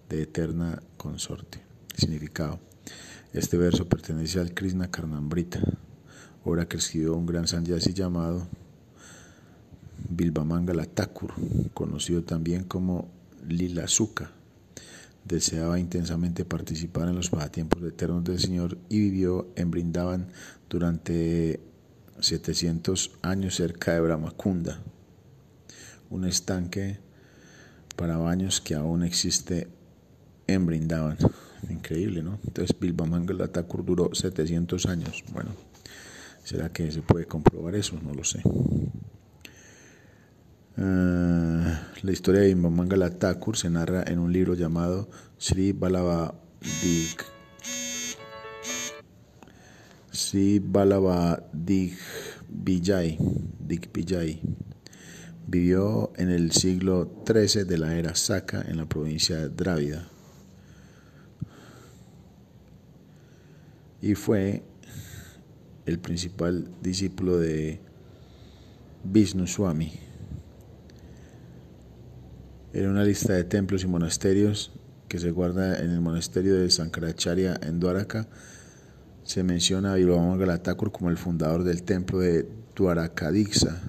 de 0.10 0.24
eterna 0.24 0.82
consorte. 0.98 1.69
Significado. 2.00 2.60
Este 3.34 3.58
verso 3.58 3.88
pertenece 3.88 4.40
al 4.40 4.54
Krishna 4.54 4.90
Karnambrita, 4.90 5.62
obra 6.44 6.68
que 6.68 6.78
escribió 6.78 7.16
un 7.16 7.26
gran 7.26 7.48
sanyasi 7.48 7.94
llamado 7.94 8.48
Bilbamangala 10.10 10.86
Thakur, 10.86 11.34
conocido 11.74 12.24
también 12.24 12.64
como 12.64 13.10
Lila 13.48 13.88
Sukha. 13.88 14.32
Deseaba 15.26 15.80
intensamente 15.80 16.46
participar 16.46 17.10
en 17.10 17.16
los 17.16 17.30
pasatiempos 17.30 17.84
eternos 17.84 18.24
del 18.24 18.40
Señor 18.40 18.78
y 18.90 19.00
vivió 19.00 19.50
en 19.56 19.70
Brindavan 19.70 20.30
durante 20.70 21.60
700 22.20 23.12
años 23.22 23.56
cerca 23.56 23.94
de 23.94 24.00
Brahmakunda, 24.00 24.82
un 26.10 26.26
estanque 26.26 27.00
para 27.96 28.18
baños 28.18 28.62
que 28.62 28.76
aún 28.76 29.04
existe 29.04 29.68
en 30.48 30.66
Brindavan. 30.66 31.18
Increíble, 31.68 32.24
¿no? 32.24 32.40
Entonces 32.46 32.78
Bilbamangala 32.80 33.48
Thakur 33.48 33.84
duró 33.84 34.14
700 34.14 34.86
años. 34.86 35.24
Bueno, 35.34 35.52
¿será 36.44 36.70
que 36.70 36.92
se 36.92 37.02
puede 37.02 37.26
comprobar 37.26 37.76
eso? 37.76 38.00
No 38.02 38.14
lo 38.14 38.24
sé. 38.24 38.42
Ah, 40.78 41.82
la 42.02 42.12
historia 42.12 42.42
de 42.42 42.54
Bilbamangala 42.54 43.10
Thakur 43.10 43.58
se 43.58 43.70
narra 43.70 44.04
en 44.04 44.20
un 44.20 44.32
libro 44.32 44.54
llamado 44.54 45.10
Sri 45.38 45.74
Balavadig. 45.74 47.18
Sri 50.12 50.60
Balavadig 50.60 51.98
Vijay. 52.48 53.18
Vijay. 53.60 54.42
Vivió 55.48 56.14
en 56.16 56.30
el 56.30 56.52
siglo 56.52 57.24
XIII 57.26 57.64
de 57.64 57.78
la 57.78 57.96
era 57.96 58.16
Saka 58.16 58.62
en 58.62 58.78
la 58.78 58.86
provincia 58.86 59.38
de 59.38 59.50
Drávida. 59.50 60.08
Y 64.02 64.16
fue 64.16 64.64
el 65.86 66.00
principal 66.00 66.70
discípulo 66.82 67.38
de 67.38 67.80
Vishnu 69.04 69.48
Swami. 69.48 69.92
En 72.74 72.88
una 72.88 73.04
lista 73.04 73.34
de 73.34 73.44
templos 73.44 73.84
y 73.84 73.88
monasterios 73.88 74.72
que 75.08 75.20
se 75.20 75.32
guarda 75.32 75.80
en 75.80 75.90
el 75.90 76.02
monasterio 76.02 76.56
de 76.56 76.70
Sankaracharya 76.70 77.60
en 77.64 77.80
Dwaraka, 77.80 78.28
se 79.24 79.44
menciona 79.44 79.94
a 79.94 80.58
Thakur 80.58 80.92
como 80.92 81.10
el 81.10 81.18
fundador 81.18 81.64
del 81.64 81.84
templo 81.84 82.20
de 82.20 82.48
Dwarakadixa. 82.76 83.82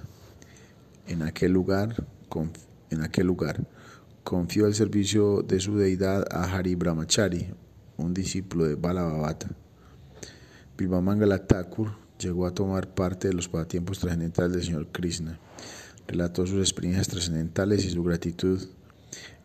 En 1.07 1.21
aquel 1.21 1.51
lugar, 1.51 2.07
en 2.89 3.01
aquel 3.01 3.27
lugar 3.27 3.67
confió 4.23 4.65
el 4.65 4.73
servicio 4.73 5.41
de 5.41 5.59
su 5.59 5.77
deidad 5.77 6.25
a 6.31 6.43
Hari 6.43 6.75
Brahmachari, 6.75 7.47
un 7.97 8.13
discípulo 8.13 8.65
de 8.65 8.75
Balabhavata. 8.75 9.60
Bilvamangala 10.81 11.45
Thakur 11.45 11.91
llegó 12.17 12.47
a 12.47 12.55
tomar 12.55 12.95
parte 12.95 13.27
de 13.27 13.35
los 13.35 13.47
pasatiempos 13.47 13.99
trascendentales 13.99 14.53
del 14.53 14.63
señor 14.63 14.87
Krishna. 14.91 15.37
Relató 16.07 16.47
sus 16.47 16.59
experiencias 16.59 17.07
trascendentales 17.07 17.85
y 17.85 17.91
su 17.91 18.03
gratitud 18.03 18.59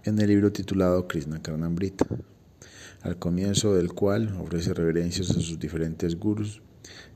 en 0.04 0.18
el 0.18 0.28
libro 0.28 0.50
titulado 0.50 1.06
Krishna 1.06 1.42
Karnamrita, 1.42 2.06
al 3.02 3.18
comienzo 3.18 3.74
del 3.74 3.92
cual 3.92 4.34
ofrece 4.40 4.72
reverencias 4.72 5.28
a 5.28 5.34
sus 5.34 5.58
diferentes 5.58 6.18
gurus 6.18 6.62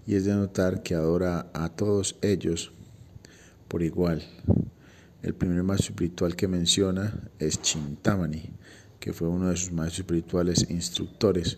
y 0.07 0.17
es 0.17 0.27
de 0.27 0.35
notar 0.35 0.83
que 0.83 0.95
adora 0.95 1.51
a 1.55 1.71
todos 1.71 2.17
ellos 2.21 2.73
por 3.69 3.83
igual. 3.83 4.23
El 5.23 5.35
primer 5.35 5.63
maestro 5.63 5.93
espiritual 5.93 6.37
que 6.37 6.47
menciona 6.47 7.31
es 7.39 7.63
Chintamani, 7.63 8.51
que 8.99 9.15
fue 9.15 9.29
uno 9.29 9.49
de 9.49 9.57
sus 9.57 9.73
maestros 9.73 10.01
espirituales 10.01 10.67
instructores, 10.69 11.57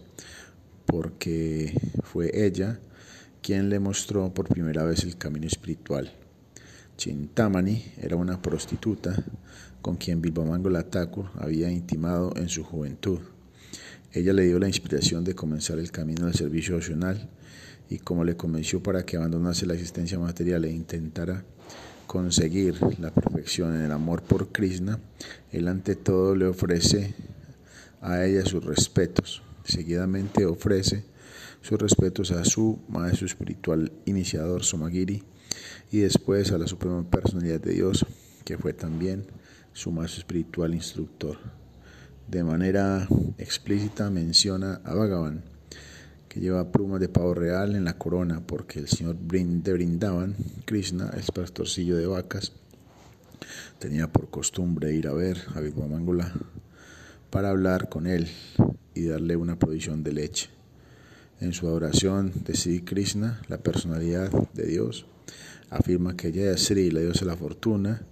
porque 0.87 1.79
fue 2.03 2.31
ella 2.47 2.81
quien 3.43 3.69
le 3.69 3.81
mostró 3.81 4.33
por 4.33 4.49
primera 4.49 4.85
vez 4.85 5.03
el 5.05 5.17
camino 5.17 5.47
espiritual. 5.47 6.13
Chintamani 6.97 7.85
era 8.01 8.17
una 8.17 8.41
prostituta 8.41 9.17
con 9.81 9.97
quien 9.97 10.23
Bilbamangola 10.23 10.85
Thakur 10.85 11.27
había 11.35 11.71
intimado 11.71 12.33
en 12.37 12.49
su 12.49 12.63
juventud. 12.63 13.19
Ella 14.13 14.33
le 14.33 14.45
dio 14.45 14.59
la 14.59 14.69
inspiración 14.69 15.25
de 15.25 15.35
comenzar 15.35 15.79
el 15.79 15.91
camino 15.91 16.27
del 16.27 16.35
servicio 16.35 16.77
opcional 16.77 17.29
y 17.89 17.99
como 17.99 18.25
le 18.25 18.37
convenció 18.37 18.83
para 18.83 19.05
que 19.05 19.17
abandonase 19.17 19.67
la 19.67 19.75
existencia 19.75 20.19
material 20.19 20.65
e 20.65 20.71
intentara 20.71 21.45
conseguir 22.07 22.77
la 23.01 23.11
perfección 23.11 23.75
en 23.75 23.83
el 23.83 23.91
amor 23.91 24.23
por 24.23 24.53
Krishna, 24.53 24.99
él 25.51 25.67
ante 25.67 25.97
todo 25.97 26.37
le 26.37 26.47
ofrece 26.47 27.15
a 28.01 28.25
ella 28.25 28.45
sus 28.45 28.65
respetos. 28.65 29.43
Seguidamente 29.65 30.45
ofrece 30.47 31.05
sus 31.61 31.79
respetos 31.79 32.33
a 32.33 32.45
su 32.45 32.81
maestro 32.89 33.27
espiritual 33.27 33.93
iniciador 34.05 34.65
Somagiri 34.65 35.23
y 35.91 35.99
después 35.99 36.51
a 36.53 36.59
la 36.59 36.67
Suprema 36.67 37.09
Personalidad 37.09 37.61
de 37.61 37.73
Dios, 37.73 38.05
que 38.45 38.59
fue 38.59 38.73
también 38.73 39.27
su 39.73 39.93
maestro 39.93 40.21
espiritual 40.21 40.75
instructor. 40.75 41.39
De 42.29 42.43
manera 42.43 43.07
explícita 43.39 44.11
menciona 44.11 44.81
a 44.85 44.95
Bhagavan, 44.95 45.43
que 46.29 46.41
lleva 46.41 46.73
plumas 46.73 47.01
de 47.01 47.09
pavo 47.09 47.35
real 47.35 47.77
en 47.77 47.85
la 47.85 47.99
corona, 47.99 48.45
porque 48.47 48.81
el 48.81 48.89
señor 48.89 49.17
de 49.17 49.73
Brindavan, 49.73 50.35
Krishna, 50.65 51.11
el 51.15 51.23
pastorcillo 51.33 51.97
de 51.97 52.07
vacas, 52.07 52.53
tenía 53.79 54.11
por 54.11 54.31
costumbre 54.31 54.95
ir 54.95 55.09
a 55.09 55.13
ver 55.13 55.39
a 55.55 55.61
Vivamangula 55.61 56.33
para 57.33 57.49
hablar 57.49 57.89
con 57.89 58.07
él 58.07 58.29
y 58.95 59.07
darle 59.07 59.37
una 59.37 59.59
provisión 59.59 60.05
de 60.05 60.13
leche. 60.13 60.51
En 61.41 61.55
su 61.55 61.67
adoración 61.67 62.31
de 62.45 62.55
Sri 62.55 62.83
Krishna, 62.83 63.41
la 63.49 63.57
personalidad 63.57 64.31
de 64.53 64.67
Dios, 64.67 65.07
afirma 65.71 66.15
que 66.15 66.29
ella 66.29 66.53
es 66.53 66.67
Sri, 66.67 66.91
la 66.91 67.01
diosa 67.01 67.21
de 67.21 67.31
la 67.31 67.37
fortuna, 67.37 68.03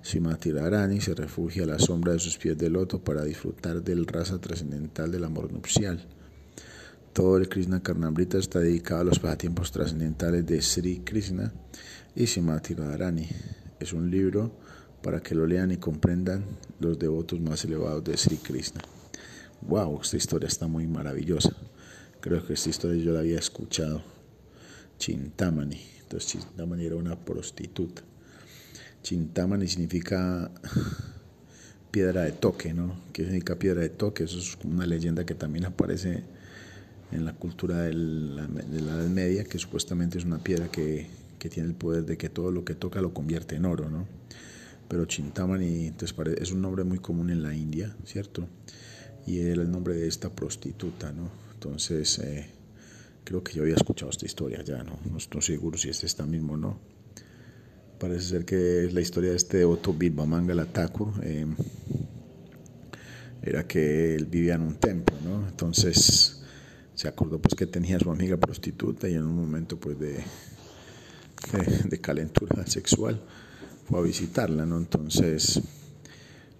Simati 0.00 0.50
Radharani 0.50 0.98
se 0.98 1.14
refugia 1.14 1.64
a 1.64 1.66
la 1.66 1.78
sombra 1.78 2.14
de 2.14 2.20
sus 2.20 2.38
pies 2.38 2.56
de 2.56 2.70
loto 2.70 3.04
para 3.04 3.22
disfrutar 3.22 3.82
del 3.82 4.06
raza 4.06 4.40
trascendental 4.40 5.12
del 5.12 5.24
amor 5.24 5.52
nupcial. 5.52 6.02
Todo 7.12 7.36
el 7.36 7.50
Krishna 7.50 7.82
Karnamrita 7.82 8.38
está 8.38 8.60
dedicado 8.60 9.02
a 9.02 9.04
los 9.04 9.18
pasatiempos 9.18 9.72
trascendentales 9.72 10.46
de 10.46 10.62
Sri 10.62 11.00
Krishna 11.00 11.52
y 12.16 12.26
Simati 12.26 12.72
Radharani. 12.72 13.28
Es 13.78 13.92
un 13.92 14.10
libro 14.10 14.52
para 15.02 15.20
que 15.20 15.34
lo 15.34 15.46
lean 15.46 15.70
y 15.70 15.76
comprendan 15.76 16.44
los 16.78 16.98
devotos 16.98 17.40
más 17.40 17.64
elevados 17.64 18.04
de 18.04 18.16
Sri 18.16 18.36
Krishna. 18.36 18.80
Wow, 19.62 20.00
esta 20.02 20.16
historia 20.16 20.48
está 20.48 20.66
muy 20.66 20.86
maravillosa. 20.86 21.52
Creo 22.20 22.44
que 22.46 22.54
esta 22.54 22.70
historia 22.70 23.02
yo 23.02 23.12
la 23.12 23.20
había 23.20 23.38
escuchado. 23.38 24.02
Chintamani. 24.98 25.80
Entonces 26.02 26.30
Chintamani 26.32 26.84
era 26.84 26.96
una 26.96 27.16
prostituta. 27.16 28.02
Chintamani 29.02 29.66
significa 29.66 30.50
piedra 31.90 32.22
de 32.22 32.32
toque, 32.32 32.74
¿no? 32.74 33.00
¿Qué 33.12 33.24
significa 33.24 33.58
piedra 33.58 33.80
de 33.80 33.88
toque? 33.88 34.24
Eso 34.24 34.38
es 34.38 34.58
una 34.64 34.86
leyenda 34.86 35.24
que 35.24 35.34
también 35.34 35.64
aparece 35.64 36.22
en 37.12 37.24
la 37.24 37.32
cultura 37.32 37.82
de 37.82 37.94
la, 37.94 38.44
Edad 38.44 39.08
Media, 39.08 39.44
que 39.44 39.58
supuestamente 39.58 40.18
es 40.18 40.24
una 40.24 40.38
piedra 40.38 40.68
que, 40.68 41.08
que, 41.38 41.48
tiene 41.48 41.68
el 41.68 41.74
poder 41.74 42.04
de 42.04 42.16
que 42.16 42.28
todo 42.28 42.52
lo 42.52 42.64
que 42.64 42.74
toca 42.74 43.00
lo 43.00 43.12
convierte 43.12 43.56
en 43.56 43.64
oro, 43.64 43.90
¿no? 43.90 44.06
Pero 44.90 45.04
Chintamani 45.04 45.86
entonces 45.86 46.16
es 46.40 46.50
un 46.50 46.62
nombre 46.62 46.82
muy 46.82 46.98
común 46.98 47.30
en 47.30 47.44
la 47.44 47.54
India, 47.54 47.94
¿cierto? 48.04 48.48
Y 49.24 49.38
era 49.38 49.62
el 49.62 49.70
nombre 49.70 49.94
de 49.94 50.08
esta 50.08 50.34
prostituta, 50.34 51.12
¿no? 51.12 51.30
Entonces, 51.54 52.18
eh, 52.18 52.50
creo 53.22 53.44
que 53.44 53.52
yo 53.52 53.62
había 53.62 53.76
escuchado 53.76 54.10
esta 54.10 54.26
historia 54.26 54.64
ya, 54.64 54.82
¿no? 54.82 54.98
No 55.08 55.18
estoy 55.18 55.42
seguro 55.42 55.78
si 55.78 55.90
este 55.90 56.06
está 56.06 56.26
mismo 56.26 56.54
o 56.54 56.56
no. 56.56 56.80
Parece 58.00 58.30
ser 58.30 58.44
que 58.44 58.86
es 58.86 58.92
la 58.92 59.00
historia 59.00 59.30
de 59.30 59.36
este 59.36 59.64
Otto 59.64 59.94
Bilbamangala 59.94 60.66
Thakur. 60.66 61.12
Eh, 61.22 61.46
era 63.42 63.68
que 63.68 64.16
él 64.16 64.26
vivía 64.26 64.56
en 64.56 64.62
un 64.62 64.74
templo, 64.74 65.16
¿no? 65.22 65.46
Entonces 65.46 66.42
se 66.96 67.06
acordó 67.06 67.40
pues 67.40 67.54
que 67.54 67.66
tenía 67.66 68.00
su 68.00 68.10
amiga 68.10 68.38
prostituta 68.38 69.08
y 69.08 69.14
en 69.14 69.22
un 69.22 69.36
momento 69.36 69.78
pues 69.78 70.00
de, 70.00 70.24
de, 71.88 72.00
calentura 72.00 72.66
sexual 72.66 73.22
fue 73.90 73.98
a 73.98 74.02
visitarla, 74.02 74.64
¿no? 74.64 74.78
Entonces 74.78 75.60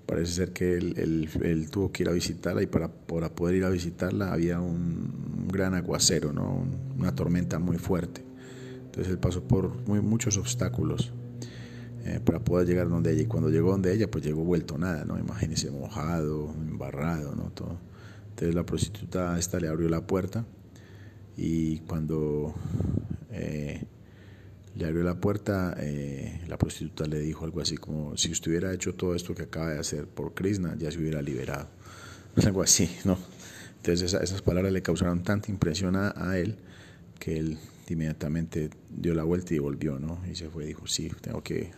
parece 0.04 0.32
ser 0.32 0.52
que 0.52 0.74
él, 0.74 1.68
tuvo 1.70 1.92
que 1.92 2.02
ir 2.02 2.08
a 2.08 2.12
visitarla 2.12 2.62
y 2.62 2.66
para, 2.66 2.88
para, 2.88 3.32
poder 3.32 3.54
ir 3.54 3.64
a 3.64 3.70
visitarla 3.70 4.32
había 4.32 4.58
un, 4.60 5.46
gran 5.46 5.74
aguacero, 5.74 6.32
¿no? 6.32 6.64
una 6.98 7.14
tormenta 7.14 7.60
muy 7.60 7.78
fuerte. 7.78 8.24
Entonces 8.86 9.12
él 9.12 9.18
pasó 9.18 9.44
por 9.44 9.76
muy, 9.86 10.00
muchos 10.00 10.36
obstáculos 10.36 11.12
eh, 12.04 12.18
para 12.24 12.40
poder 12.40 12.66
llegar 12.66 12.88
donde 12.88 13.12
ella. 13.12 13.22
Y 13.22 13.26
cuando 13.26 13.50
llegó 13.50 13.70
donde 13.70 13.94
ella, 13.94 14.10
pues 14.10 14.24
llegó 14.24 14.42
vuelto 14.42 14.76
nada, 14.78 15.04
¿no? 15.04 15.16
Imagínese 15.16 15.70
mojado, 15.70 16.52
embarrado, 16.52 17.36
¿no? 17.36 17.50
Todo. 17.52 17.78
Entonces 18.30 18.54
la 18.54 18.66
prostituta 18.66 19.38
esta 19.38 19.60
le 19.60 19.68
abrió 19.68 19.88
la 19.88 20.06
puerta 20.06 20.44
y 21.36 21.78
cuando 21.80 22.54
eh, 23.30 23.84
le 24.76 24.86
abrió 24.86 25.02
la 25.02 25.20
puerta, 25.20 25.74
eh, 25.78 26.42
la 26.48 26.56
prostituta 26.56 27.06
le 27.06 27.20
dijo 27.20 27.44
algo 27.44 27.60
así 27.60 27.76
como, 27.76 28.16
si 28.16 28.30
usted 28.30 28.50
hubiera 28.50 28.72
hecho 28.72 28.94
todo 28.94 29.14
esto 29.14 29.34
que 29.34 29.42
acaba 29.42 29.70
de 29.70 29.78
hacer 29.78 30.06
por 30.06 30.34
Krishna, 30.34 30.76
ya 30.78 30.90
se 30.90 30.98
hubiera 30.98 31.20
liberado. 31.22 31.68
Algo 32.44 32.62
así, 32.62 32.88
¿no? 33.04 33.18
Entonces 33.76 34.14
esas 34.14 34.42
palabras 34.42 34.72
le 34.72 34.82
causaron 34.82 35.22
tanta 35.22 35.50
impresión 35.50 35.96
a, 35.96 36.14
a 36.16 36.38
él 36.38 36.58
que 37.18 37.38
él 37.38 37.58
inmediatamente 37.88 38.70
dio 38.88 39.14
la 39.14 39.24
vuelta 39.24 39.54
y 39.54 39.58
volvió, 39.58 39.98
¿no? 39.98 40.20
Y 40.30 40.34
se 40.34 40.48
fue 40.48 40.64
y 40.64 40.68
dijo, 40.68 40.86
sí, 40.86 41.10
tengo 41.20 41.42
que 41.42 41.72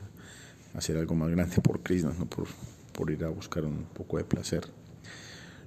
hacer 0.75 0.97
algo 0.97 1.15
más 1.15 1.31
grande 1.31 1.57
por 1.63 1.83
Krishna, 1.83 2.13
no 2.19 2.27
por, 2.27 2.47
por 2.93 3.11
ir 3.11 3.25
a 3.25 3.29
buscar 3.29 3.65
un 3.65 3.85
poco 3.85 4.19
de 4.19 4.25
placer 4.25 4.67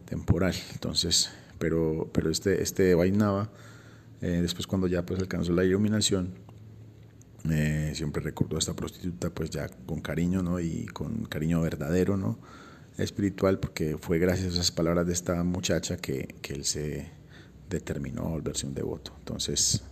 temporal. 0.05 0.53
Entonces, 0.74 1.32
pero, 1.58 2.10
pero 2.13 2.29
este, 2.29 2.62
este 2.62 2.96
Vainava, 2.96 3.50
eh, 4.22 4.39
después 4.41 4.67
cuando 4.67 4.88
ya 4.88 5.05
pues 5.05 5.20
alcanzó 5.20 5.53
la 5.53 5.63
iluminación, 5.63 6.34
eh, 7.52 7.92
siempre 7.96 8.22
recordó 8.22 8.56
a 8.56 8.60
esta 8.60 8.75
prostituta 8.75 9.30
pues 9.30 9.50
ya 9.50 9.70
con 9.86 10.02
cariño, 10.02 10.42
¿no? 10.42 10.60
Y 10.60 10.86
con 10.88 11.25
cariño 11.25 11.62
verdadero, 11.62 12.18
¿no? 12.18 12.40
Espiritual, 12.98 13.60
porque 13.60 13.98
fue 14.00 14.20
gracias 14.20 14.48
a 14.48 14.56
esas 14.56 14.72
palabras 14.72 15.06
de 15.06 15.14
esta 15.14 15.44
muchacha 15.44 15.98
que, 15.98 16.36
que 16.42 16.54
él 16.54 16.66
se 16.66 17.10
determinó 17.70 18.24
a 18.24 18.30
volverse 18.30 18.66
un 18.66 18.74
devoto. 18.74 19.14
Entonces, 19.20 19.84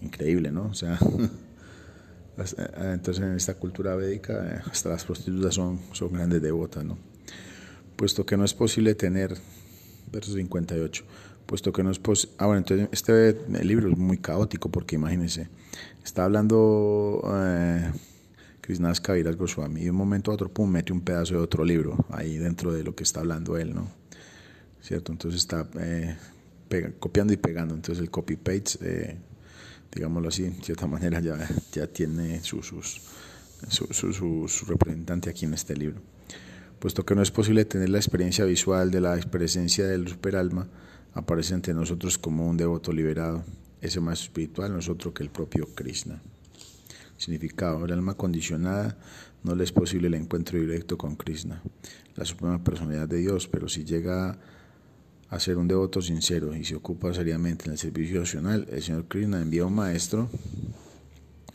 increíble, 0.00 0.50
¿no? 0.50 0.66
O 0.66 0.74
sea, 0.74 0.98
entonces 2.92 3.24
en 3.24 3.34
esta 3.34 3.54
cultura 3.54 3.94
védica 3.96 4.56
eh, 4.56 4.62
hasta 4.70 4.90
las 4.90 5.04
prostitutas 5.04 5.54
son, 5.54 5.80
son 5.92 6.12
grandes 6.12 6.42
devotas, 6.42 6.84
¿no? 6.84 6.98
Puesto 7.96 8.26
que 8.26 8.36
no 8.36 8.44
es 8.44 8.52
posible 8.52 8.94
tener, 8.94 9.36
verso 10.12 10.32
58, 10.34 11.04
puesto 11.46 11.72
que 11.72 11.82
no 11.82 11.90
es 11.90 11.98
posible, 11.98 12.34
ah 12.38 12.46
bueno, 12.46 12.58
entonces 12.58 12.88
este 12.92 13.36
libro 13.64 13.90
es 13.90 13.96
muy 13.96 14.18
caótico 14.18 14.70
porque 14.70 14.96
imagínense, 14.96 15.48
está 16.06 16.24
hablando 16.24 17.20
eh, 17.34 17.90
Krishnas 18.60 19.00
Kaviraj 19.00 19.36
Goswami 19.36 19.80
y 19.80 19.84
de 19.84 19.90
un 19.90 19.96
momento 19.96 20.30
a 20.30 20.34
otro, 20.34 20.48
pum, 20.48 20.70
mete 20.70 20.92
un 20.92 21.00
pedazo 21.00 21.34
de 21.34 21.40
otro 21.40 21.64
libro 21.64 22.06
ahí 22.10 22.38
dentro 22.38 22.72
de 22.72 22.84
lo 22.84 22.94
que 22.94 23.02
está 23.02 23.20
hablando 23.20 23.56
él, 23.56 23.74
¿no? 23.74 23.88
¿Cierto? 24.80 25.12
Entonces 25.12 25.40
está 25.40 25.68
eh, 25.80 26.16
copiando 27.00 27.32
y 27.32 27.36
pegando, 27.36 27.74
entonces 27.74 28.00
el 28.02 28.10
copy-paste 28.10 29.18
digámoslo 29.96 30.28
así, 30.28 30.44
de 30.44 30.62
cierta 30.62 30.86
manera 30.86 31.20
ya, 31.20 31.38
ya 31.72 31.86
tiene 31.86 32.42
su, 32.42 32.62
sus, 32.62 33.00
su, 33.68 34.66
representante 34.66 35.30
aquí 35.30 35.46
en 35.46 35.54
este 35.54 35.74
libro. 35.74 36.00
Puesto 36.78 37.04
que 37.04 37.14
no 37.14 37.22
es 37.22 37.30
posible 37.30 37.64
tener 37.64 37.88
la 37.88 37.98
experiencia 37.98 38.44
visual 38.44 38.90
de 38.90 39.00
la 39.00 39.16
presencia 39.16 39.86
del 39.86 40.06
superalma, 40.06 40.68
aparece 41.14 41.54
ante 41.54 41.72
nosotros 41.72 42.18
como 42.18 42.46
un 42.46 42.58
devoto 42.58 42.92
liberado, 42.92 43.42
ese 43.80 44.00
más 44.00 44.22
espiritual 44.22 44.72
nosotros 44.72 45.14
que 45.14 45.22
el 45.22 45.30
propio 45.30 45.66
Krishna. 45.74 46.20
Significado, 47.16 47.84
el 47.84 47.92
alma 47.92 48.14
condicionada 48.14 48.98
no 49.42 49.54
le 49.54 49.64
es 49.64 49.72
posible 49.72 50.08
el 50.08 50.14
encuentro 50.14 50.58
directo 50.58 50.98
con 50.98 51.16
Krishna, 51.16 51.62
la 52.14 52.24
suprema 52.24 52.62
personalidad 52.62 53.08
de 53.08 53.18
Dios, 53.18 53.48
pero 53.48 53.68
si 53.68 53.84
llega 53.84 54.38
a 55.28 55.40
ser 55.40 55.56
un 55.56 55.66
devoto 55.66 56.02
sincero 56.02 56.54
y 56.54 56.64
se 56.64 56.76
ocupa 56.76 57.12
seriamente 57.14 57.66
en 57.66 57.72
el 57.72 57.78
servicio 57.78 58.20
opcional, 58.20 58.66
el 58.70 58.82
señor 58.82 59.06
Krishna 59.06 59.40
envía 59.40 59.64
un 59.64 59.74
maestro 59.74 60.28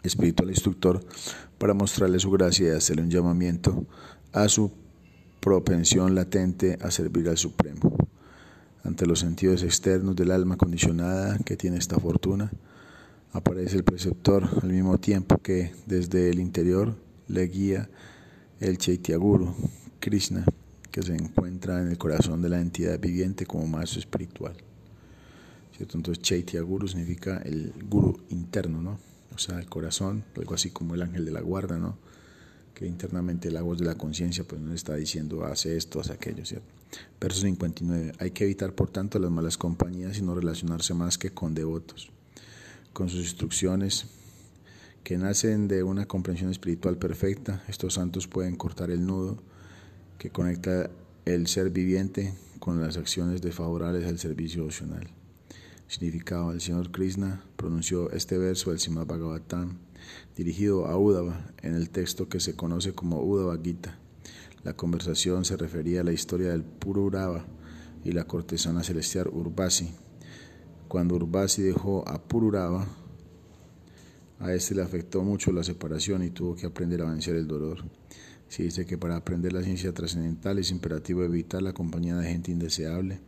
espiritual 0.03 0.49
instructor 0.49 1.03
para 1.57 1.73
mostrarle 1.73 2.19
su 2.19 2.31
gracia 2.31 2.67
y 2.67 2.75
hacerle 2.75 3.03
un 3.03 3.11
llamamiento 3.11 3.85
a 4.33 4.49
su 4.49 4.71
propensión 5.39 6.15
latente 6.15 6.77
a 6.81 6.91
servir 6.91 7.29
al 7.29 7.37
Supremo. 7.37 8.00
Ante 8.83 9.05
los 9.05 9.19
sentidos 9.19 9.61
externos 9.61 10.15
del 10.15 10.31
alma 10.31 10.57
condicionada 10.57 11.37
que 11.39 11.55
tiene 11.55 11.77
esta 11.77 11.99
fortuna, 11.99 12.51
aparece 13.31 13.77
el 13.77 13.83
preceptor 13.83 14.47
al 14.61 14.69
mismo 14.69 14.97
tiempo 14.97 15.37
que 15.37 15.71
desde 15.85 16.29
el 16.29 16.39
interior 16.39 16.95
le 17.27 17.47
guía 17.47 17.89
el 18.59 18.77
Chaitya-Guru, 18.77 19.55
Krishna, 19.99 20.45
que 20.91 21.03
se 21.03 21.15
encuentra 21.15 21.81
en 21.81 21.89
el 21.89 21.97
corazón 21.97 22.41
de 22.41 22.49
la 22.49 22.59
entidad 22.59 22.99
viviente 22.99 23.45
como 23.45 23.67
maestro 23.67 23.99
espiritual. 23.99 24.55
¿Cierto? 25.77 25.97
Entonces 25.97 26.21
Chaitya 26.21 26.61
Guru 26.61 26.87
significa 26.87 27.37
el 27.37 27.73
guru 27.87 28.19
interno, 28.29 28.81
¿no? 28.81 28.99
O 29.33 29.37
sea, 29.37 29.59
el 29.59 29.67
corazón, 29.67 30.25
algo 30.35 30.53
así 30.55 30.71
como 30.71 30.95
el 30.95 31.01
ángel 31.01 31.23
de 31.23 31.31
la 31.31 31.41
guarda, 31.41 31.77
¿no? 31.77 31.97
Que 32.73 32.85
internamente 32.87 33.51
la 33.51 33.61
voz 33.61 33.77
de 33.77 33.85
la 33.85 33.95
conciencia 33.95 34.43
pues 34.43 34.59
nos 34.59 34.73
está 34.73 34.95
diciendo 34.95 35.45
hace 35.45 35.77
esto, 35.77 36.01
hace 36.01 36.13
aquello, 36.13 36.45
¿cierto? 36.45 36.80
Verso 37.19 37.41
59. 37.41 38.13
Hay 38.19 38.31
que 38.31 38.45
evitar 38.45 38.73
por 38.73 38.89
tanto 38.89 39.19
las 39.19 39.31
malas 39.31 39.57
compañías 39.57 40.17
y 40.17 40.21
no 40.21 40.35
relacionarse 40.35 40.93
más 40.93 41.17
que 41.17 41.31
con 41.31 41.53
devotos. 41.53 42.11
Con 42.93 43.09
sus 43.09 43.21
instrucciones 43.21 44.07
que 45.03 45.17
nacen 45.17 45.67
de 45.67 45.83
una 45.83 46.07
comprensión 46.07 46.51
espiritual 46.51 46.97
perfecta, 46.97 47.63
estos 47.67 47.95
santos 47.95 48.27
pueden 48.27 48.55
cortar 48.55 48.91
el 48.91 49.05
nudo 49.05 49.37
que 50.17 50.29
conecta 50.29 50.89
el 51.25 51.47
ser 51.47 51.69
viviente 51.69 52.33
con 52.59 52.81
las 52.81 52.97
acciones 52.97 53.41
desfavorables 53.41 54.07
al 54.07 54.19
servicio 54.19 54.65
opcional. 54.65 55.09
Significado: 55.87 56.51
El 56.51 56.61
señor 56.61 56.91
Krishna 56.91 57.43
pronunció 57.55 58.11
este 58.11 58.37
verso 58.37 58.69
del 58.69 58.79
Srimad 58.79 59.07
Bhagavatam 59.07 59.77
dirigido 60.35 60.85
a 60.87 60.97
Uddhava 60.97 61.51
en 61.61 61.75
el 61.75 61.89
texto 61.89 62.29
que 62.29 62.39
se 62.39 62.55
conoce 62.55 62.93
como 62.93 63.23
Uddhava 63.23 63.57
Gita. 63.61 63.97
La 64.63 64.73
conversación 64.73 65.43
se 65.43 65.57
refería 65.57 66.01
a 66.01 66.03
la 66.03 66.13
historia 66.13 66.51
del 66.51 66.63
Pururava 66.63 67.45
y 68.03 68.11
la 68.11 68.25
cortesana 68.25 68.83
celestial 68.83 69.27
Urbasi. 69.27 69.91
Cuando 70.87 71.15
Urbasi 71.15 71.63
dejó 71.63 72.07
a 72.07 72.21
Pururava, 72.21 72.87
a 74.39 74.53
este 74.53 74.75
le 74.75 74.83
afectó 74.83 75.23
mucho 75.23 75.51
la 75.51 75.63
separación 75.63 76.23
y 76.23 76.29
tuvo 76.29 76.55
que 76.55 76.67
aprender 76.67 77.01
a 77.01 77.09
vencer 77.09 77.35
el 77.35 77.47
dolor. 77.47 77.83
Se 78.49 78.63
dice 78.63 78.85
que 78.85 78.97
para 78.97 79.15
aprender 79.15 79.53
la 79.53 79.63
ciencia 79.63 79.93
trascendental 79.93 80.59
es 80.59 80.69
imperativo 80.69 81.23
evitar 81.23 81.61
la 81.61 81.73
compañía 81.73 82.15
de 82.17 82.29
gente 82.29 82.51
indeseable 82.51 83.19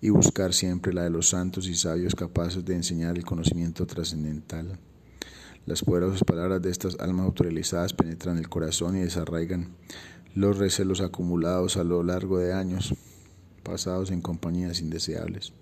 y 0.00 0.10
buscar 0.10 0.54
siempre 0.54 0.92
la 0.92 1.04
de 1.04 1.10
los 1.10 1.28
santos 1.28 1.68
y 1.68 1.74
sabios 1.74 2.14
capaces 2.14 2.64
de 2.64 2.74
enseñar 2.74 3.16
el 3.16 3.24
conocimiento 3.24 3.86
trascendental. 3.86 4.78
Las 5.66 5.82
poderosas 5.82 6.24
palabras 6.24 6.60
de 6.60 6.70
estas 6.70 6.98
almas 7.00 7.26
autorizadas 7.26 7.94
penetran 7.94 8.38
el 8.38 8.48
corazón 8.48 8.96
y 8.96 9.00
desarraigan 9.00 9.76
los 10.34 10.58
recelos 10.58 11.00
acumulados 11.00 11.76
a 11.76 11.84
lo 11.84 12.02
largo 12.02 12.38
de 12.38 12.52
años 12.52 12.94
pasados 13.62 14.10
en 14.10 14.20
compañías 14.20 14.80
indeseables. 14.80 15.52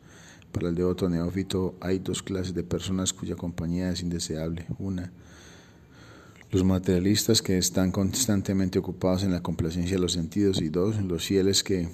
Para 0.51 0.69
el 0.69 0.75
devoto 0.75 1.09
neófito 1.09 1.75
hay 1.81 1.99
dos 1.99 2.23
clases 2.23 2.55
de 2.55 2.63
personas 2.63 3.13
cuya 3.13 3.37
compañía 3.37 3.91
es 3.91 4.03
indeseable. 4.03 4.67
Una, 4.79 5.13
los 6.51 6.65
materialistas 6.65 7.41
que 7.41 7.57
están 7.57 7.93
constantemente 7.93 8.79
ocupados 8.79 9.23
en 9.23 9.33
la 9.33 9.43
complacencia 9.43 9.97
de 9.97 10.03
los 10.03 10.13
sentidos 10.13 10.61
y 10.61 10.69
dos, 10.69 11.01
los 11.03 11.25
fieles 11.25 11.63
que 11.63 11.89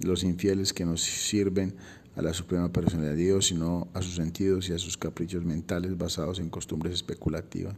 los 0.00 0.24
infieles 0.24 0.72
que 0.72 0.84
no 0.84 0.96
sirven 0.96 1.74
a 2.16 2.22
la 2.22 2.34
suprema 2.34 2.72
personalidad 2.72 3.14
de 3.14 3.22
Dios, 3.22 3.46
sino 3.46 3.88
a 3.94 4.02
sus 4.02 4.16
sentidos 4.16 4.68
y 4.68 4.72
a 4.72 4.78
sus 4.78 4.96
caprichos 4.96 5.44
mentales 5.44 5.96
basados 5.96 6.38
en 6.38 6.50
costumbres 6.50 6.94
especulativas. 6.94 7.74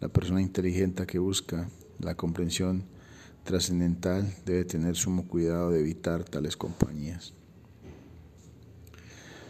La 0.00 0.08
persona 0.08 0.40
inteligente 0.40 1.06
que 1.06 1.18
busca 1.18 1.68
la 1.98 2.14
comprensión 2.14 2.84
trascendental 3.48 4.30
debe 4.44 4.64
tener 4.64 4.94
sumo 4.94 5.26
cuidado 5.26 5.70
de 5.70 5.80
evitar 5.80 6.22
tales 6.22 6.56
compañías. 6.56 7.32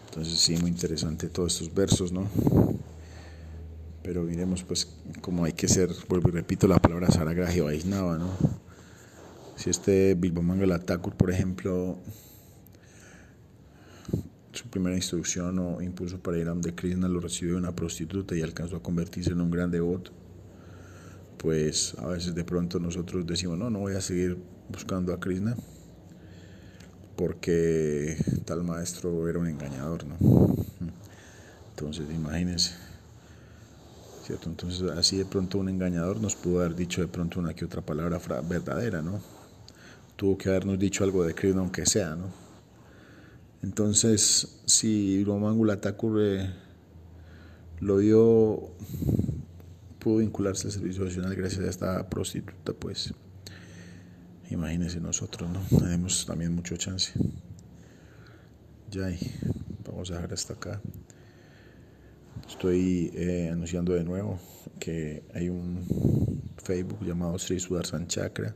Entonces 0.07 0.39
sí, 0.39 0.57
muy 0.57 0.71
interesante 0.71 1.29
todos 1.29 1.55
estos 1.55 1.75
versos, 1.75 2.13
¿no? 2.13 2.29
pero 4.09 4.23
miremos 4.23 4.63
pues 4.63 4.89
cómo 5.21 5.45
hay 5.45 5.53
que 5.53 5.69
ser, 5.69 5.91
vuelvo 6.09 6.31
y 6.31 6.33
repito 6.33 6.67
la 6.67 6.79
palabra 6.79 7.11
Saragrahi 7.11 7.61
Vaisnava, 7.61 8.17
¿no? 8.17 8.31
Si 9.55 9.69
este 9.69 10.15
Bilbamangala 10.15 10.79
Thakur, 10.79 11.15
por 11.15 11.31
ejemplo, 11.31 11.99
su 14.53 14.67
primera 14.71 14.97
instrucción 14.97 15.59
o 15.59 15.83
impulso 15.83 16.23
para 16.23 16.39
ir 16.39 16.47
a 16.47 16.53
donde 16.53 16.75
Krishna 16.75 17.07
lo 17.07 17.21
recibió 17.21 17.59
una 17.59 17.77
prostituta 17.77 18.35
y 18.35 18.41
alcanzó 18.41 18.77
a 18.77 18.83
convertirse 18.83 19.33
en 19.33 19.43
un 19.43 19.51
gran 19.51 19.71
devoto, 19.71 20.13
pues 21.39 21.95
a 21.99 22.09
veces 22.09 22.35
de 22.35 22.45
pronto 22.45 22.79
nosotros 22.79 23.27
decimos, 23.27 23.59
no, 23.59 23.71
no 23.71 23.81
voy 23.81 23.95
a 23.95 24.01
seguir 24.01 24.37
buscando 24.69 25.13
a 25.15 25.21
Krishna 25.21 25.57
porque 27.19 28.17
tal 28.45 28.63
maestro 28.63 29.29
era 29.29 29.41
un 29.41 29.49
engañador, 29.49 30.05
¿no? 30.07 30.17
Entonces, 31.71 32.07
imagínense. 32.15 32.75
¿Cierto? 34.25 34.49
Entonces, 34.49 34.89
así 34.91 35.17
de 35.17 35.25
pronto 35.25 35.59
un 35.59 35.69
engañador 35.69 36.21
nos 36.21 36.37
pudo 36.37 36.61
haber 36.61 36.77
dicho 36.77 37.01
de 37.01 37.09
pronto 37.09 37.41
una 37.41 37.55
que 37.55 37.65
otra 37.65 37.83
palabra 37.83 38.21
verdadera, 38.49 39.03
¿no? 39.03 39.21
Tuvo 40.15 40.39
que 40.39 40.49
habernos 40.49 40.79
dicho 40.79 41.03
algo 41.03 41.25
de 41.25 41.35
Krishna, 41.35 41.61
aunque 41.61 41.87
sea, 41.87 42.15
¿no? 42.15 42.27
Entonces, 43.63 44.61
si 44.67 45.25
Romangula 45.25 45.81
Thakur 45.81 46.21
eh, 46.23 46.55
lo 47.81 47.97
vio, 47.97 48.71
pudo 49.99 50.19
vincularse 50.19 50.69
al 50.69 50.73
servicio 50.73 51.05
nacional 51.05 51.35
gracias 51.35 51.65
a 51.65 51.71
esta 51.71 52.09
prostituta, 52.09 52.73
pues 52.73 53.13
Imagínense 54.51 54.99
nosotros, 54.99 55.51
¿no? 55.51 55.61
Tenemos 55.79 56.25
también 56.25 56.55
mucho 56.55 56.75
chance. 56.77 57.13
Ya, 58.91 59.11
vamos 59.87 60.11
a 60.11 60.15
dejar 60.15 60.33
hasta 60.33 60.55
acá. 60.55 60.81
Estoy 62.49 63.11
eh, 63.15 63.51
anunciando 63.53 63.93
de 63.93 64.05
nuevo 64.05 64.41
que 64.81 65.23
hay 65.35 65.51
un 65.51 65.85
Facebook 66.57 67.05
llamado 67.05 67.39
Sri 67.39 67.61
Sudarshan 67.61 68.07
Chakra 68.07 68.55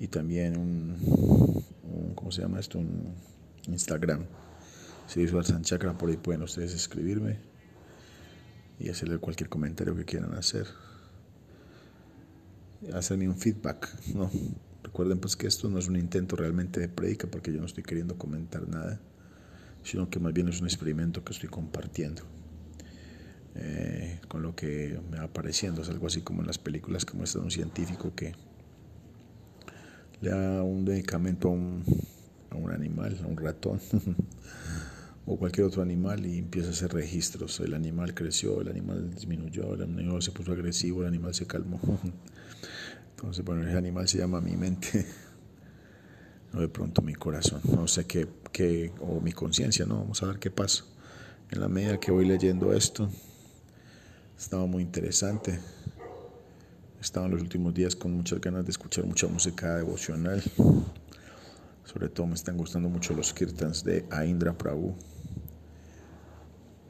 y 0.00 0.08
también 0.08 0.56
un, 0.56 2.14
¿cómo 2.14 2.32
se 2.32 2.40
llama 2.40 2.58
esto? 2.58 2.78
Un 2.78 3.14
Instagram. 3.66 4.24
Sri 5.08 5.28
Sudarshan 5.28 5.62
Chakra, 5.62 5.92
por 5.98 6.08
ahí 6.08 6.16
pueden 6.16 6.42
ustedes 6.42 6.72
escribirme 6.72 7.38
y 8.78 8.88
hacerle 8.88 9.18
cualquier 9.18 9.48
comentario 9.48 9.94
que 9.96 10.04
quieran 10.04 10.34
hacer 10.34 10.66
hacerme 12.94 13.28
un 13.28 13.36
feedback. 13.36 13.88
No, 14.14 14.30
recuerden 14.82 15.18
pues 15.18 15.36
que 15.36 15.46
esto 15.46 15.68
no 15.68 15.78
es 15.78 15.88
un 15.88 15.96
intento 15.96 16.36
realmente 16.36 16.80
de 16.80 16.88
predica 16.88 17.26
porque 17.26 17.52
yo 17.52 17.60
no 17.60 17.66
estoy 17.66 17.82
queriendo 17.84 18.16
comentar 18.16 18.68
nada, 18.68 19.00
sino 19.82 20.08
que 20.08 20.18
más 20.18 20.32
bien 20.32 20.48
es 20.48 20.60
un 20.60 20.66
experimento 20.66 21.24
que 21.24 21.32
estoy 21.32 21.48
compartiendo. 21.48 22.22
Eh, 23.54 24.20
con 24.28 24.42
lo 24.42 24.54
que 24.54 25.00
me 25.10 25.18
va 25.18 25.24
apareciendo, 25.24 25.82
es 25.82 25.88
algo 25.88 26.06
así 26.06 26.20
como 26.20 26.42
en 26.42 26.46
las 26.46 26.58
películas 26.58 27.04
que 27.04 27.16
muestra 27.16 27.40
un 27.40 27.50
científico 27.50 28.14
que 28.14 28.34
le 30.20 30.30
da 30.30 30.62
un 30.62 30.84
medicamento 30.84 31.48
a 31.48 31.52
un, 31.52 31.82
a 32.50 32.56
un 32.56 32.70
animal, 32.70 33.18
a 33.22 33.26
un 33.26 33.36
ratón 33.36 33.80
o 35.28 35.36
cualquier 35.36 35.66
otro 35.66 35.82
animal 35.82 36.24
y 36.24 36.38
empieza 36.38 36.68
a 36.68 36.70
hacer 36.72 36.92
registros. 36.92 37.60
El 37.60 37.74
animal 37.74 38.14
creció, 38.14 38.62
el 38.62 38.68
animal 38.68 39.10
disminuyó, 39.10 39.74
el 39.74 39.82
animal 39.82 40.22
se 40.22 40.30
puso 40.30 40.52
agresivo, 40.52 41.02
el 41.02 41.08
animal 41.08 41.34
se 41.34 41.46
calmó. 41.46 41.78
Entonces, 43.10 43.44
bueno, 43.44 43.66
ese 43.66 43.76
animal 43.76 44.08
se 44.08 44.18
llama 44.18 44.40
mi 44.40 44.56
mente, 44.56 45.06
no 46.52 46.60
de 46.60 46.68
pronto 46.68 47.02
mi 47.02 47.14
corazón, 47.14 47.60
no 47.64 47.86
sé 47.88 48.06
qué, 48.06 48.26
qué 48.52 48.92
o 49.00 49.20
mi 49.20 49.32
conciencia, 49.32 49.84
no, 49.84 49.98
vamos 49.98 50.22
a 50.22 50.26
ver 50.26 50.38
qué 50.38 50.50
pasa. 50.50 50.84
En 51.50 51.60
la 51.60 51.68
medida 51.68 52.00
que 52.00 52.10
voy 52.10 52.26
leyendo 52.26 52.72
esto, 52.72 53.10
estaba 54.38 54.66
muy 54.66 54.82
interesante. 54.82 55.58
Estaba 57.00 57.26
en 57.26 57.32
los 57.32 57.42
últimos 57.42 57.74
días 57.74 57.94
con 57.94 58.12
muchas 58.12 58.40
ganas 58.40 58.64
de 58.64 58.70
escuchar 58.70 59.04
mucha 59.04 59.26
música 59.26 59.76
devocional. 59.76 60.42
Sobre 61.84 62.08
todo 62.08 62.26
me 62.26 62.34
están 62.34 62.56
gustando 62.56 62.88
mucho 62.88 63.14
los 63.14 63.32
kirtans 63.32 63.84
de 63.84 64.04
Aindra 64.10 64.56
Prabhu. 64.56 64.94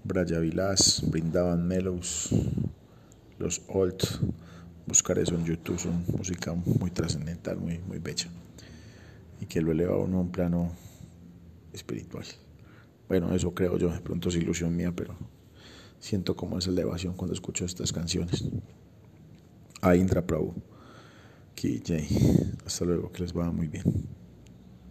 Braya 0.08 0.38
Vilas, 0.38 1.02
Brindaban 1.06 1.68
Mellows, 1.68 2.30
los 3.38 3.60
Old. 3.68 4.02
Buscar 4.86 5.18
eso 5.18 5.34
en 5.34 5.44
YouTube, 5.44 5.78
son 5.78 6.02
música 6.16 6.54
muy 6.54 6.90
trascendental, 6.90 7.58
muy, 7.58 7.78
muy 7.80 7.98
bella. 7.98 8.26
Y 9.38 9.44
que 9.44 9.60
lo 9.60 9.70
eleva 9.70 9.96
a 9.96 9.98
uno 9.98 10.16
a 10.16 10.20
un 10.22 10.32
plano 10.32 10.72
espiritual. 11.74 12.24
Bueno, 13.06 13.34
eso 13.34 13.52
creo 13.52 13.76
yo, 13.76 13.90
de 13.90 14.00
pronto 14.00 14.30
es 14.30 14.36
ilusión 14.36 14.74
mía, 14.74 14.92
pero 14.96 15.14
siento 16.00 16.34
como 16.34 16.56
esa 16.58 16.70
elevación 16.70 17.12
cuando 17.12 17.34
escucho 17.34 17.66
estas 17.66 17.92
canciones. 17.92 18.44
A 19.82 19.94
Indra 19.94 20.26
Prabhu. 20.26 20.54
Ki 21.54 21.82
Hasta 22.64 22.84
luego, 22.86 23.12
que 23.12 23.22
les 23.22 23.36
va 23.36 23.52
muy 23.52 23.68
bien. 23.68 23.84